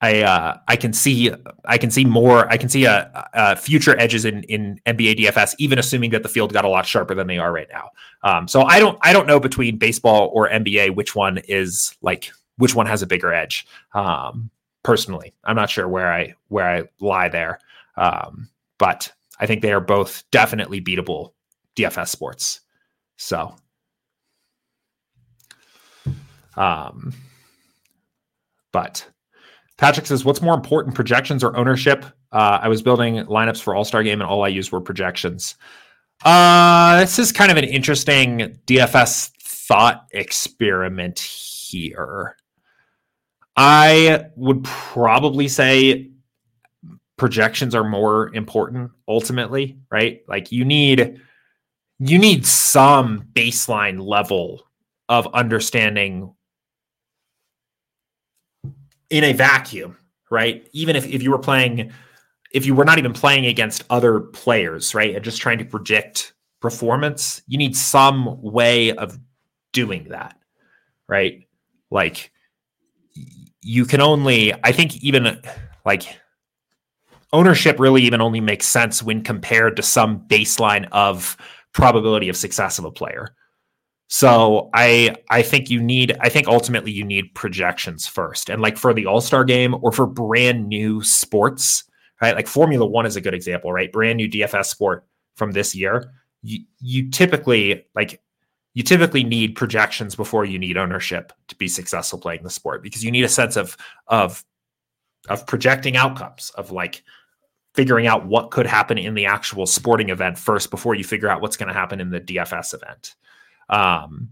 [0.04, 1.32] I uh, I can see
[1.64, 5.56] I can see more I can see a, a, future edges in in NBA DFS
[5.60, 7.89] even assuming that the field got a lot sharper than they are right now.
[8.22, 12.34] Um, so I don't I don't know between baseball or NBA which one is like
[12.58, 13.66] which one has a bigger edge.
[13.93, 14.49] Um,
[14.84, 17.60] personally, I'm not sure where I where I lie there,
[17.95, 18.49] um,
[18.80, 21.32] but I think they are both definitely beatable
[21.78, 22.60] DFS sports.
[23.16, 23.56] So,
[26.58, 27.14] um,
[28.74, 29.08] but
[29.84, 33.84] Patrick says, "What's more important, projections or ownership?" Uh, I was building lineups for All
[33.84, 35.55] Star Game, and all I used were projections.
[36.23, 42.38] Uh, this is kind of an interesting DFS thought experiment here.
[43.57, 46.11] I would probably say
[47.17, 50.21] projections are more important ultimately, right?
[50.29, 51.19] Like you need
[51.99, 54.61] you need some baseline level
[55.09, 56.34] of understanding
[59.14, 59.95] in a vacuum,
[60.32, 60.68] right?
[60.74, 61.91] Even if, if you were playing,
[62.51, 65.16] if you were not even playing against other players, right?
[65.16, 69.20] And just trying to predict performance, you need some way of
[69.72, 70.36] doing that,
[71.07, 71.47] right?
[71.91, 72.32] Like
[73.61, 75.39] you can only, I think, even
[75.86, 76.20] like
[77.32, 81.38] ownership really even only makes sense when compared to some baseline of
[81.72, 83.36] probability of success of a player.
[84.14, 88.47] So I I think you need I think ultimately you need projections first.
[88.47, 91.84] And like for the All-Star game or for brand new sports,
[92.22, 92.36] right?
[92.36, 93.91] Like Formula 1 is a good example, right?
[93.91, 96.11] Brand new DFS sport from this year.
[96.43, 98.22] You you typically like
[98.76, 103.03] you typically need projections before you need ownership to be successful playing the sport because
[103.03, 103.76] you need a sense of
[104.09, 104.45] of
[105.28, 107.01] of projecting outcomes of like
[107.74, 111.41] figuring out what could happen in the actual sporting event first before you figure out
[111.41, 113.16] what's going to happen in the DFS event.
[113.74, 114.30] Um,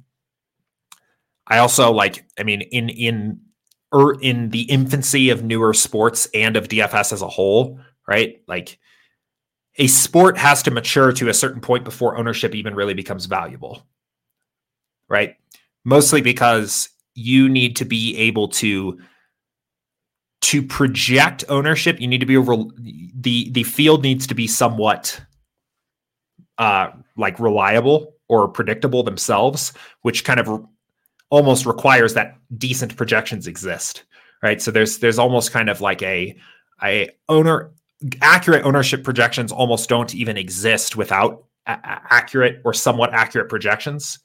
[1.47, 3.41] I also like, I mean, in in
[3.91, 8.41] or er, in the infancy of newer sports and of DFS as a whole, right?
[8.47, 8.77] Like
[9.77, 13.85] a sport has to mature to a certain point before ownership even really becomes valuable,
[15.09, 15.35] right?
[15.83, 18.99] Mostly because you need to be able to
[20.41, 21.99] to project ownership.
[21.99, 22.55] You need to be over
[23.15, 25.19] the the field needs to be somewhat
[26.59, 29.73] uh like reliable or predictable themselves,
[30.03, 30.65] which kind of
[31.29, 34.03] almost requires that decent projections exist,
[34.41, 34.61] right?
[34.61, 36.35] So there's there's almost kind of like a
[36.81, 37.71] a owner
[38.21, 44.19] accurate ownership projections almost don't even exist without a- accurate or somewhat accurate projections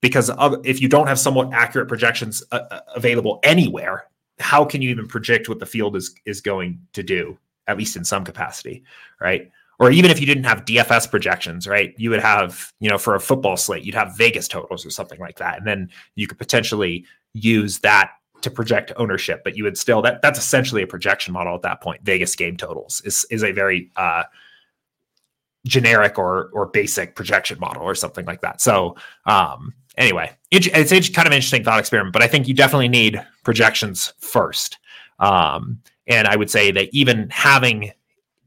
[0.00, 0.30] because
[0.64, 4.04] if you don't have somewhat accurate projections uh, uh, available anywhere
[4.38, 7.96] how can you even predict what the field is is going to do at least
[7.96, 8.84] in some capacity
[9.20, 11.94] right or even if you didn't have DFS projections, right?
[11.96, 15.18] You would have, you know, for a football slate, you'd have Vegas totals or something
[15.18, 15.58] like that.
[15.58, 18.12] And then you could potentially use that
[18.44, 21.80] to project ownership, but you would still that that's essentially a projection model at that
[21.80, 22.02] point.
[22.04, 24.22] Vegas game totals is is a very uh
[25.66, 28.60] generic or or basic projection model or something like that.
[28.60, 32.88] So um anyway, it's, it's kind of interesting thought experiment, but I think you definitely
[32.88, 34.78] need projections first.
[35.18, 37.92] Um and I would say that even having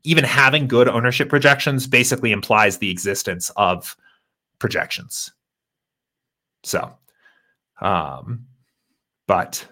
[0.07, 3.95] even having good ownership projections basically implies the existence of
[4.57, 5.31] projections.
[6.63, 6.97] So,
[7.81, 8.45] um,
[9.27, 9.67] but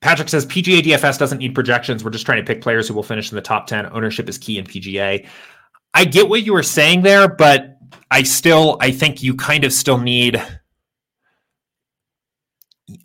[0.00, 2.04] Patrick says PGA DFS doesn't need projections.
[2.04, 3.86] We're just trying to pick players who will finish in the top 10.
[3.86, 5.26] Ownership is key in PGA.
[5.92, 7.78] I get what you were saying there, but
[8.12, 10.40] I still I think you kind of still need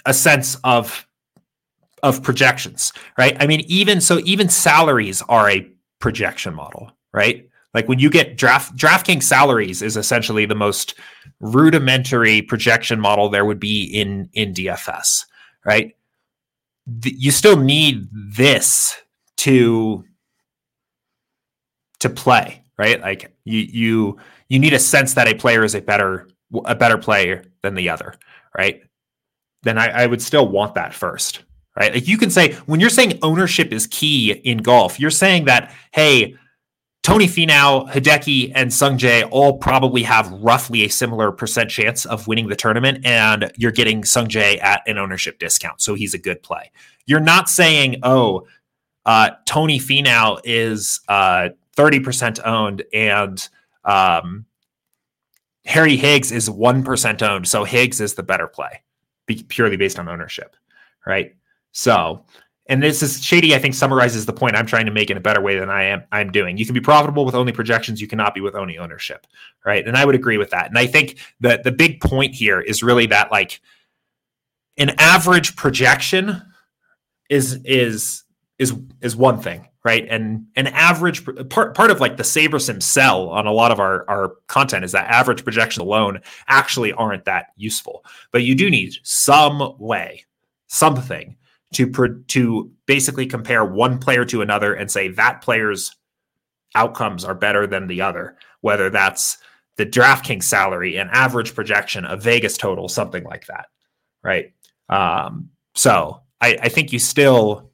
[0.06, 1.08] a sense of
[2.04, 3.36] of projections, right?
[3.40, 7.48] I mean, even so, even salaries are a projection model, right?
[7.74, 10.96] Like when you get draft DraftKings salaries is essentially the most
[11.40, 15.26] rudimentary projection model there would be in in DFS,
[15.66, 15.96] right?
[17.04, 18.98] You still need this
[19.38, 20.04] to
[22.00, 23.00] to play, right?
[23.00, 24.18] Like you you
[24.50, 26.28] you need a sense that a player is a better
[26.66, 28.16] a better player than the other,
[28.58, 28.82] right?
[29.64, 31.44] Then I, I would still want that first,
[31.76, 31.94] right?
[31.94, 35.74] Like you can say when you're saying ownership is key in golf, you're saying that
[35.94, 36.36] hey,
[37.04, 42.48] Tony Finau, Hideki, and Sungjae all probably have roughly a similar percent chance of winning
[42.48, 46.72] the tournament, and you're getting Sungjae at an ownership discount, so he's a good play.
[47.08, 48.46] You're not saying, oh,
[49.08, 53.50] uh, Tony Finau is uh, 30% owned and
[53.84, 54.46] Um,
[55.66, 57.48] Harry Higgs is 1% owned.
[57.48, 58.82] So Higgs is the better play
[59.48, 60.56] purely based on ownership.
[61.06, 61.36] Right.
[61.72, 62.26] So,
[62.68, 65.22] and this is shady, I think summarizes the point I'm trying to make in a
[65.22, 66.58] better way than I am I'm doing.
[66.58, 69.28] You can be profitable with only projections, you cannot be with only ownership.
[69.66, 69.86] Right.
[69.86, 70.68] And I would agree with that.
[70.68, 73.62] And I think that the big point here is really that like
[74.78, 76.42] an average projection
[77.30, 78.24] is is
[78.58, 80.06] is is one thing right?
[80.10, 84.08] And an average part part of like the SaberSim sell on a lot of our
[84.10, 88.06] our content is that average projections alone actually aren't that useful.
[88.32, 90.26] But you do need some way,
[90.68, 91.36] something
[91.74, 95.92] to to basically compare one player to another and say that player's
[96.76, 99.38] outcomes are better than the other, whether that's
[99.78, 103.68] the DraftKings salary, an average projection, a Vegas total, something like that,
[104.24, 104.54] right?
[104.90, 107.72] Um, so I, I think you still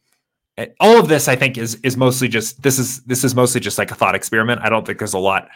[0.79, 3.77] all of this i think is is mostly just this is this is mostly just
[3.77, 5.49] like a thought experiment i don't think there's a lot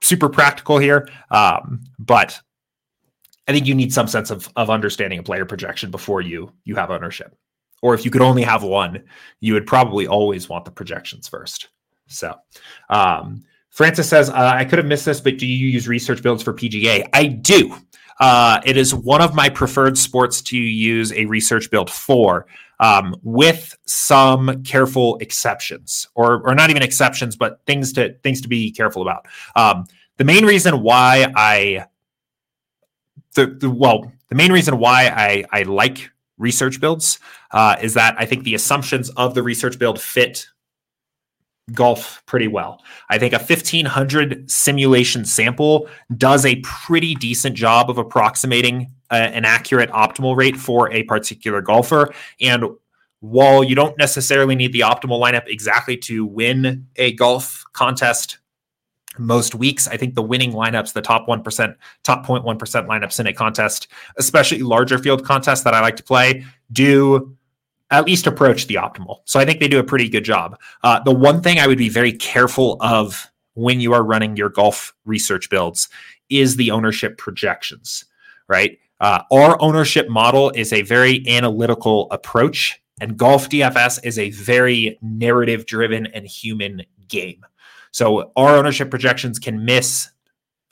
[0.00, 2.38] super practical here um, but
[3.48, 6.74] i think you need some sense of of understanding a player projection before you you
[6.74, 7.34] have ownership
[7.82, 9.02] or if you could only have one
[9.40, 11.68] you would probably always want the projections first.
[12.06, 12.34] So
[12.90, 16.42] um, francis says uh, i could have missed this but do you use research builds
[16.42, 17.76] for pga i do.
[18.20, 22.46] Uh, it is one of my preferred sports to use a research build for
[22.80, 28.48] um, with some careful exceptions, or or not even exceptions, but things to things to
[28.48, 29.26] be careful about.
[29.56, 31.86] Um, the main reason why I
[33.34, 37.18] the, the, well, the main reason why I I like research builds
[37.50, 40.46] uh, is that I think the assumptions of the research build fit
[41.72, 42.82] golf pretty well.
[43.10, 49.44] I think a 1500 simulation sample does a pretty decent job of approximating a, an
[49.44, 52.12] accurate optimal rate for a particular golfer.
[52.40, 52.64] And
[53.20, 58.38] while you don't necessarily need the optimal lineup exactly to win a golf contest
[59.18, 59.88] most weeks.
[59.88, 64.62] I think the winning lineups, the top 1%, top 0.1% lineups in a contest, especially
[64.62, 67.36] larger field contests that I like to play, do
[67.90, 69.20] at least approach the optimal.
[69.24, 70.58] So I think they do a pretty good job.
[70.82, 74.50] Uh, the one thing I would be very careful of when you are running your
[74.50, 75.88] golf research builds
[76.28, 78.04] is the ownership projections,
[78.46, 78.78] right?
[79.00, 84.98] Uh, our ownership model is a very analytical approach, and golf DFS is a very
[85.00, 87.44] narrative driven and human game.
[87.92, 90.10] So our ownership projections can miss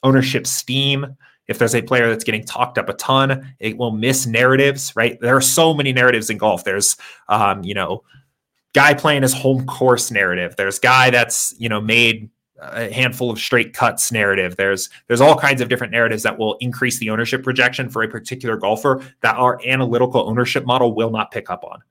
[0.03, 1.17] ownership steam
[1.49, 5.19] if there's a player that's getting talked up a ton, it will miss narratives, right?
[5.21, 6.65] There are so many narratives in golf.
[6.65, 6.97] There's,
[7.29, 8.03] um, you know,
[8.75, 10.57] guy playing his home course narrative.
[10.57, 14.57] There's guy that's, you know, made a handful of straight cuts narrative.
[14.57, 18.09] There's there's all kinds of different narratives that will increase the ownership projection for a
[18.09, 21.83] particular golfer that our analytical ownership model will not pick up on.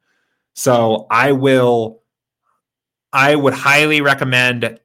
[0.53, 2.01] So I will
[3.13, 4.79] I would highly recommend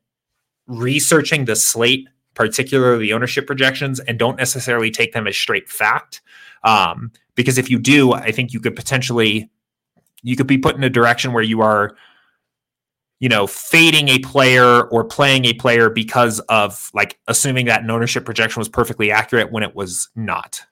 [0.71, 6.23] researching the slate particularly the ownership projections, and don't necessarily take them as straight fact.
[6.65, 9.51] Um, because if you do, I think you could potentially
[10.23, 11.97] you could be put in a direction where you are,
[13.19, 17.91] you know, fading a player or playing a player because of like assuming that an
[17.91, 20.63] ownership projection was perfectly accurate when it was not.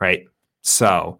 [0.00, 0.26] Right.
[0.62, 1.18] So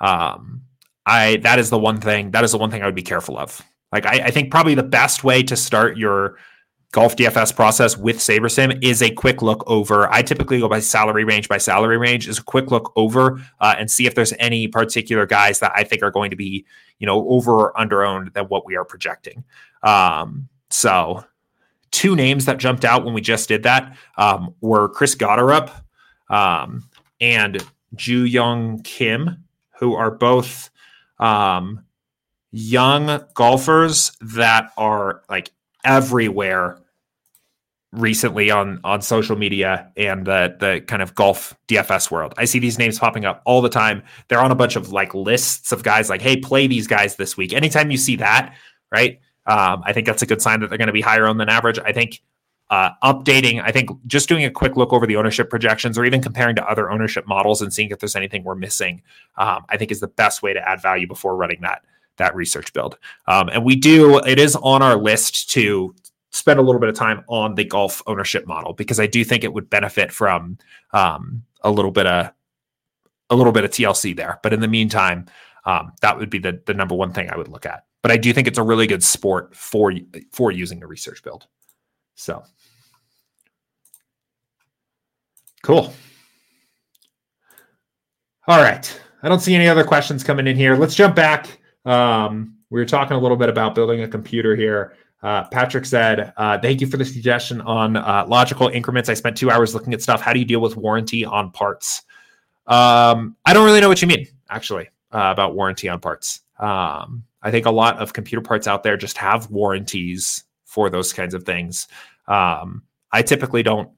[0.00, 0.62] um
[1.06, 3.38] I that is the one thing that is the one thing I would be careful
[3.38, 3.60] of.
[3.92, 6.36] Like I, I think probably the best way to start your
[6.92, 10.12] golf DFS process with SaberSim is a quick look over.
[10.12, 13.76] I typically go by salary range by salary range is a quick look over uh,
[13.78, 16.64] and see if there's any particular guys that I think are going to be,
[16.98, 19.44] you know, over or under owned than what we are projecting.
[19.82, 21.24] Um, so
[21.92, 25.70] two names that jumped out when we just did that um, were Chris Gotterup
[26.28, 26.88] um,
[27.20, 27.64] and
[27.94, 29.44] Joohyung Kim,
[29.78, 30.70] who are both
[31.20, 31.84] um,
[32.50, 35.52] young golfers that are like
[35.84, 36.78] everywhere
[37.92, 42.34] recently on on social media and the the kind of golf DFS world.
[42.36, 44.02] I see these names popping up all the time.
[44.28, 47.36] They're on a bunch of like lists of guys like, hey, play these guys this
[47.36, 47.52] week.
[47.52, 48.54] Anytime you see that,
[48.92, 49.20] right?
[49.46, 51.48] Um, I think that's a good sign that they're going to be higher on than
[51.48, 51.78] average.
[51.80, 52.22] I think
[52.68, 56.22] uh, updating, I think just doing a quick look over the ownership projections or even
[56.22, 59.02] comparing to other ownership models and seeing if there's anything we're missing,
[59.38, 61.82] um, I think is the best way to add value before running that
[62.20, 62.98] that research build.
[63.26, 65.94] Um, and we do, it is on our list to
[66.30, 69.44] spend a little bit of time on the golf ownership model because I do think
[69.44, 70.58] it would benefit from
[70.92, 72.32] um, a little bit of
[73.28, 74.40] a little bit of TLC there.
[74.42, 75.26] But in the meantime,
[75.64, 77.84] um, that would be the the number one thing I would look at.
[78.02, 79.92] But I do think it's a really good sport for
[80.32, 81.46] for using a research build.
[82.14, 82.42] So
[85.62, 85.92] cool.
[88.46, 89.00] All right.
[89.22, 90.76] I don't see any other questions coming in here.
[90.76, 94.94] Let's jump back um, we were talking a little bit about building a computer here.
[95.22, 99.08] Uh, Patrick said, uh, "Thank you for the suggestion on uh, logical increments.
[99.08, 100.20] I spent two hours looking at stuff.
[100.20, 102.02] How do you deal with warranty on parts?
[102.66, 106.40] Um, I don't really know what you mean, actually, uh, about warranty on parts.
[106.58, 111.12] Um, I think a lot of computer parts out there just have warranties for those
[111.12, 111.88] kinds of things.
[112.28, 113.90] Um, I typically don't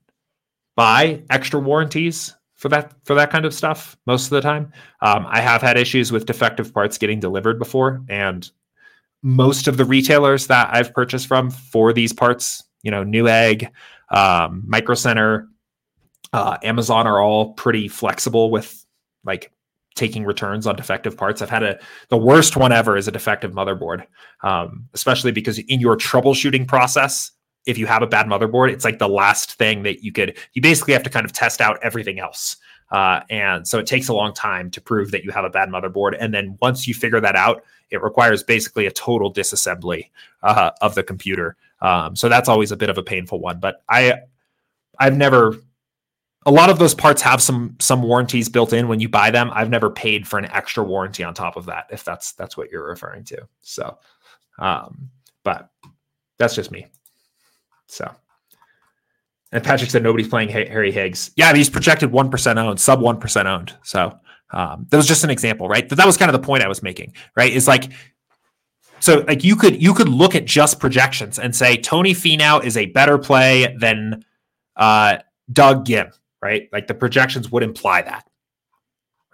[0.75, 4.73] buy extra warranties for that for that kind of stuff most of the time.
[5.03, 8.49] Um, I have had issues with defective parts getting delivered before, and
[9.21, 13.69] most of the retailers that I've purchased from for these parts, you know, Newegg,
[14.11, 15.49] um, Micro Center,
[16.33, 18.87] uh, Amazon are all pretty flexible with
[19.25, 19.53] like
[19.97, 21.43] taking returns on defective parts.
[21.43, 24.07] I've had a the worst one ever is a defective motherboard,
[24.45, 27.33] um, especially because in your troubleshooting process,
[27.67, 30.37] if you have a bad motherboard, it's like the last thing that you could.
[30.53, 32.57] You basically have to kind of test out everything else.
[32.91, 35.71] Uh, and so it takes a long time to prove that you have a bad
[35.71, 36.15] motherboard.
[36.21, 40.11] And then once you figure that out, it requires basically a total disassembly
[40.43, 41.57] uh, of the computer.
[41.81, 43.61] Um, so that's always a bit of a painful one.
[43.61, 44.15] But I,
[44.99, 45.57] I've never.
[46.45, 49.49] A lot of those parts have some some warranties built in when you buy them.
[49.55, 52.69] I've never paid for an extra warranty on top of that, if that's that's what
[52.69, 53.47] you're referring to.
[53.61, 53.97] So,
[54.59, 55.09] um,
[55.45, 55.71] but
[56.39, 56.89] that's just me.
[57.93, 58.11] So,
[59.53, 61.31] and Patrick said nobody's playing Harry Higgs.
[61.37, 63.77] Yeah, he's projected one percent owned, sub one percent owned.
[63.83, 64.19] So
[64.51, 65.87] um, that was just an example, right?
[65.87, 67.53] That that was kind of the point I was making, right?
[67.53, 67.93] Is like
[68.99, 72.79] so like you could you could look at just projections and say Tony Finau is
[72.79, 74.25] a better play than
[74.77, 75.19] uh,
[75.53, 76.71] Doug Ghim, right?
[76.73, 78.27] Like the projections would imply that,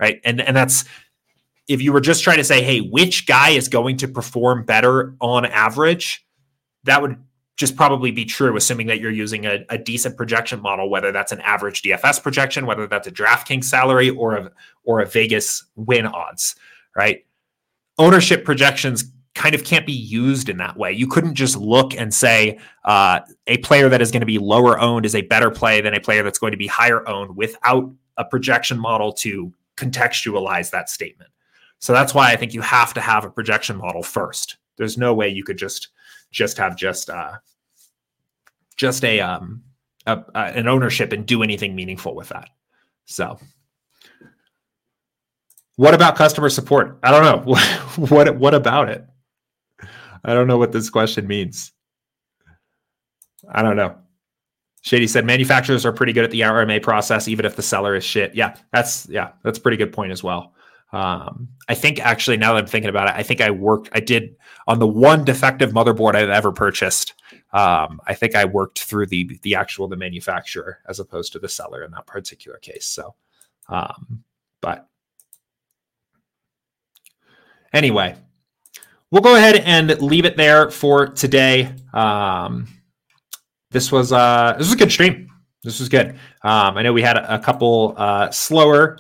[0.01, 0.21] right?
[0.25, 0.85] And and that's
[1.69, 5.15] if you were just trying to say, hey, which guy is going to perform better
[5.21, 6.27] on average,
[6.85, 7.23] that would
[7.59, 11.33] just probably be true, assuming that you're using a, a, decent projection model, whether that's
[11.33, 14.53] an average DFS projection, whether that's a DraftKings salary or a
[14.85, 16.55] or a Vegas win odds,
[16.97, 17.27] right?
[17.99, 20.93] Ownership projections kind of can't be used in that way.
[20.93, 24.79] You couldn't just look and say uh, a player that is going to be lower
[24.79, 27.91] owned is a better play than a player that's going to be higher owned without
[28.17, 31.31] a projection model to contextualize that statement.
[31.81, 34.57] So that's why I think you have to have a projection model first.
[34.77, 35.89] There's no way you could just
[36.31, 37.35] just have just uh,
[38.77, 39.63] just a, um,
[40.07, 42.51] a, a an ownership and do anything meaningful with that.
[43.07, 43.39] So.
[45.77, 46.99] What about customer support?
[47.05, 47.55] I don't know.
[48.09, 49.07] what what about it?
[50.25, 51.73] I don't know what this question means.
[53.49, 53.97] I don't know.
[54.83, 58.05] Shady said manufacturers are pretty good at the RMA process, even if the seller is
[58.05, 58.35] shit.
[58.35, 60.55] Yeah, that's yeah, that's pretty good point as well.
[60.93, 64.01] Um, I think actually, now that I'm thinking about it, I think I worked, I
[64.01, 64.37] did
[64.67, 67.15] on the one defective motherboard I've ever purchased.
[67.53, 71.49] Um, I think I worked through the the actual the manufacturer as opposed to the
[71.49, 72.87] seller in that particular case.
[72.87, 73.15] So,
[73.69, 74.23] um,
[74.61, 74.89] but
[77.73, 78.17] anyway,
[79.11, 81.73] we'll go ahead and leave it there for today.
[81.93, 82.67] Um,
[83.71, 85.29] this was uh, this was a good stream.
[85.63, 86.11] This was good.
[86.43, 88.97] Um, I know we had a, couple uh, slower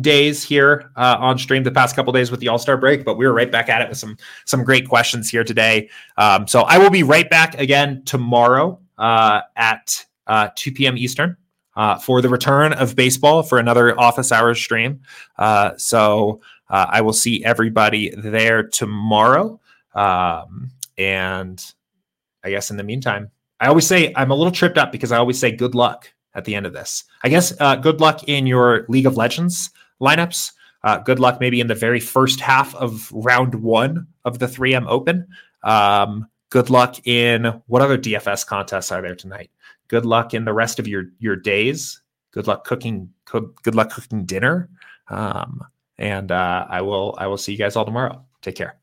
[0.00, 3.16] days here uh, on stream the past couple days with the All Star break, but
[3.16, 5.88] we were right back at it with some some great questions here today.
[6.16, 10.96] Um, so I will be right back again tomorrow uh, at uh, 2 p.m.
[10.96, 11.36] Eastern
[11.76, 15.00] uh, for the return of baseball for another office hours stream.
[15.38, 19.60] Uh, so uh, I will see everybody there tomorrow.
[19.94, 21.62] Um, and
[22.44, 23.30] I guess in the meantime,
[23.60, 26.44] I always say I'm a little tripped up because I always say good luck at
[26.44, 27.04] the end of this.
[27.24, 29.70] I guess good luck in your League of Legends
[30.00, 30.52] lineups.
[30.82, 34.86] Uh, good luck maybe in the very first half of round one of the 3M
[34.86, 35.26] Open.
[35.62, 39.50] Um, good luck in what other DFS contests are there tonight?
[39.88, 42.00] Good luck in the rest of your your days.
[42.32, 43.12] Good luck cooking.
[43.24, 44.68] Good luck cooking dinner.
[45.08, 45.62] Um,
[45.98, 48.24] and uh, I will I will see you guys all tomorrow.
[48.42, 48.76] Take care.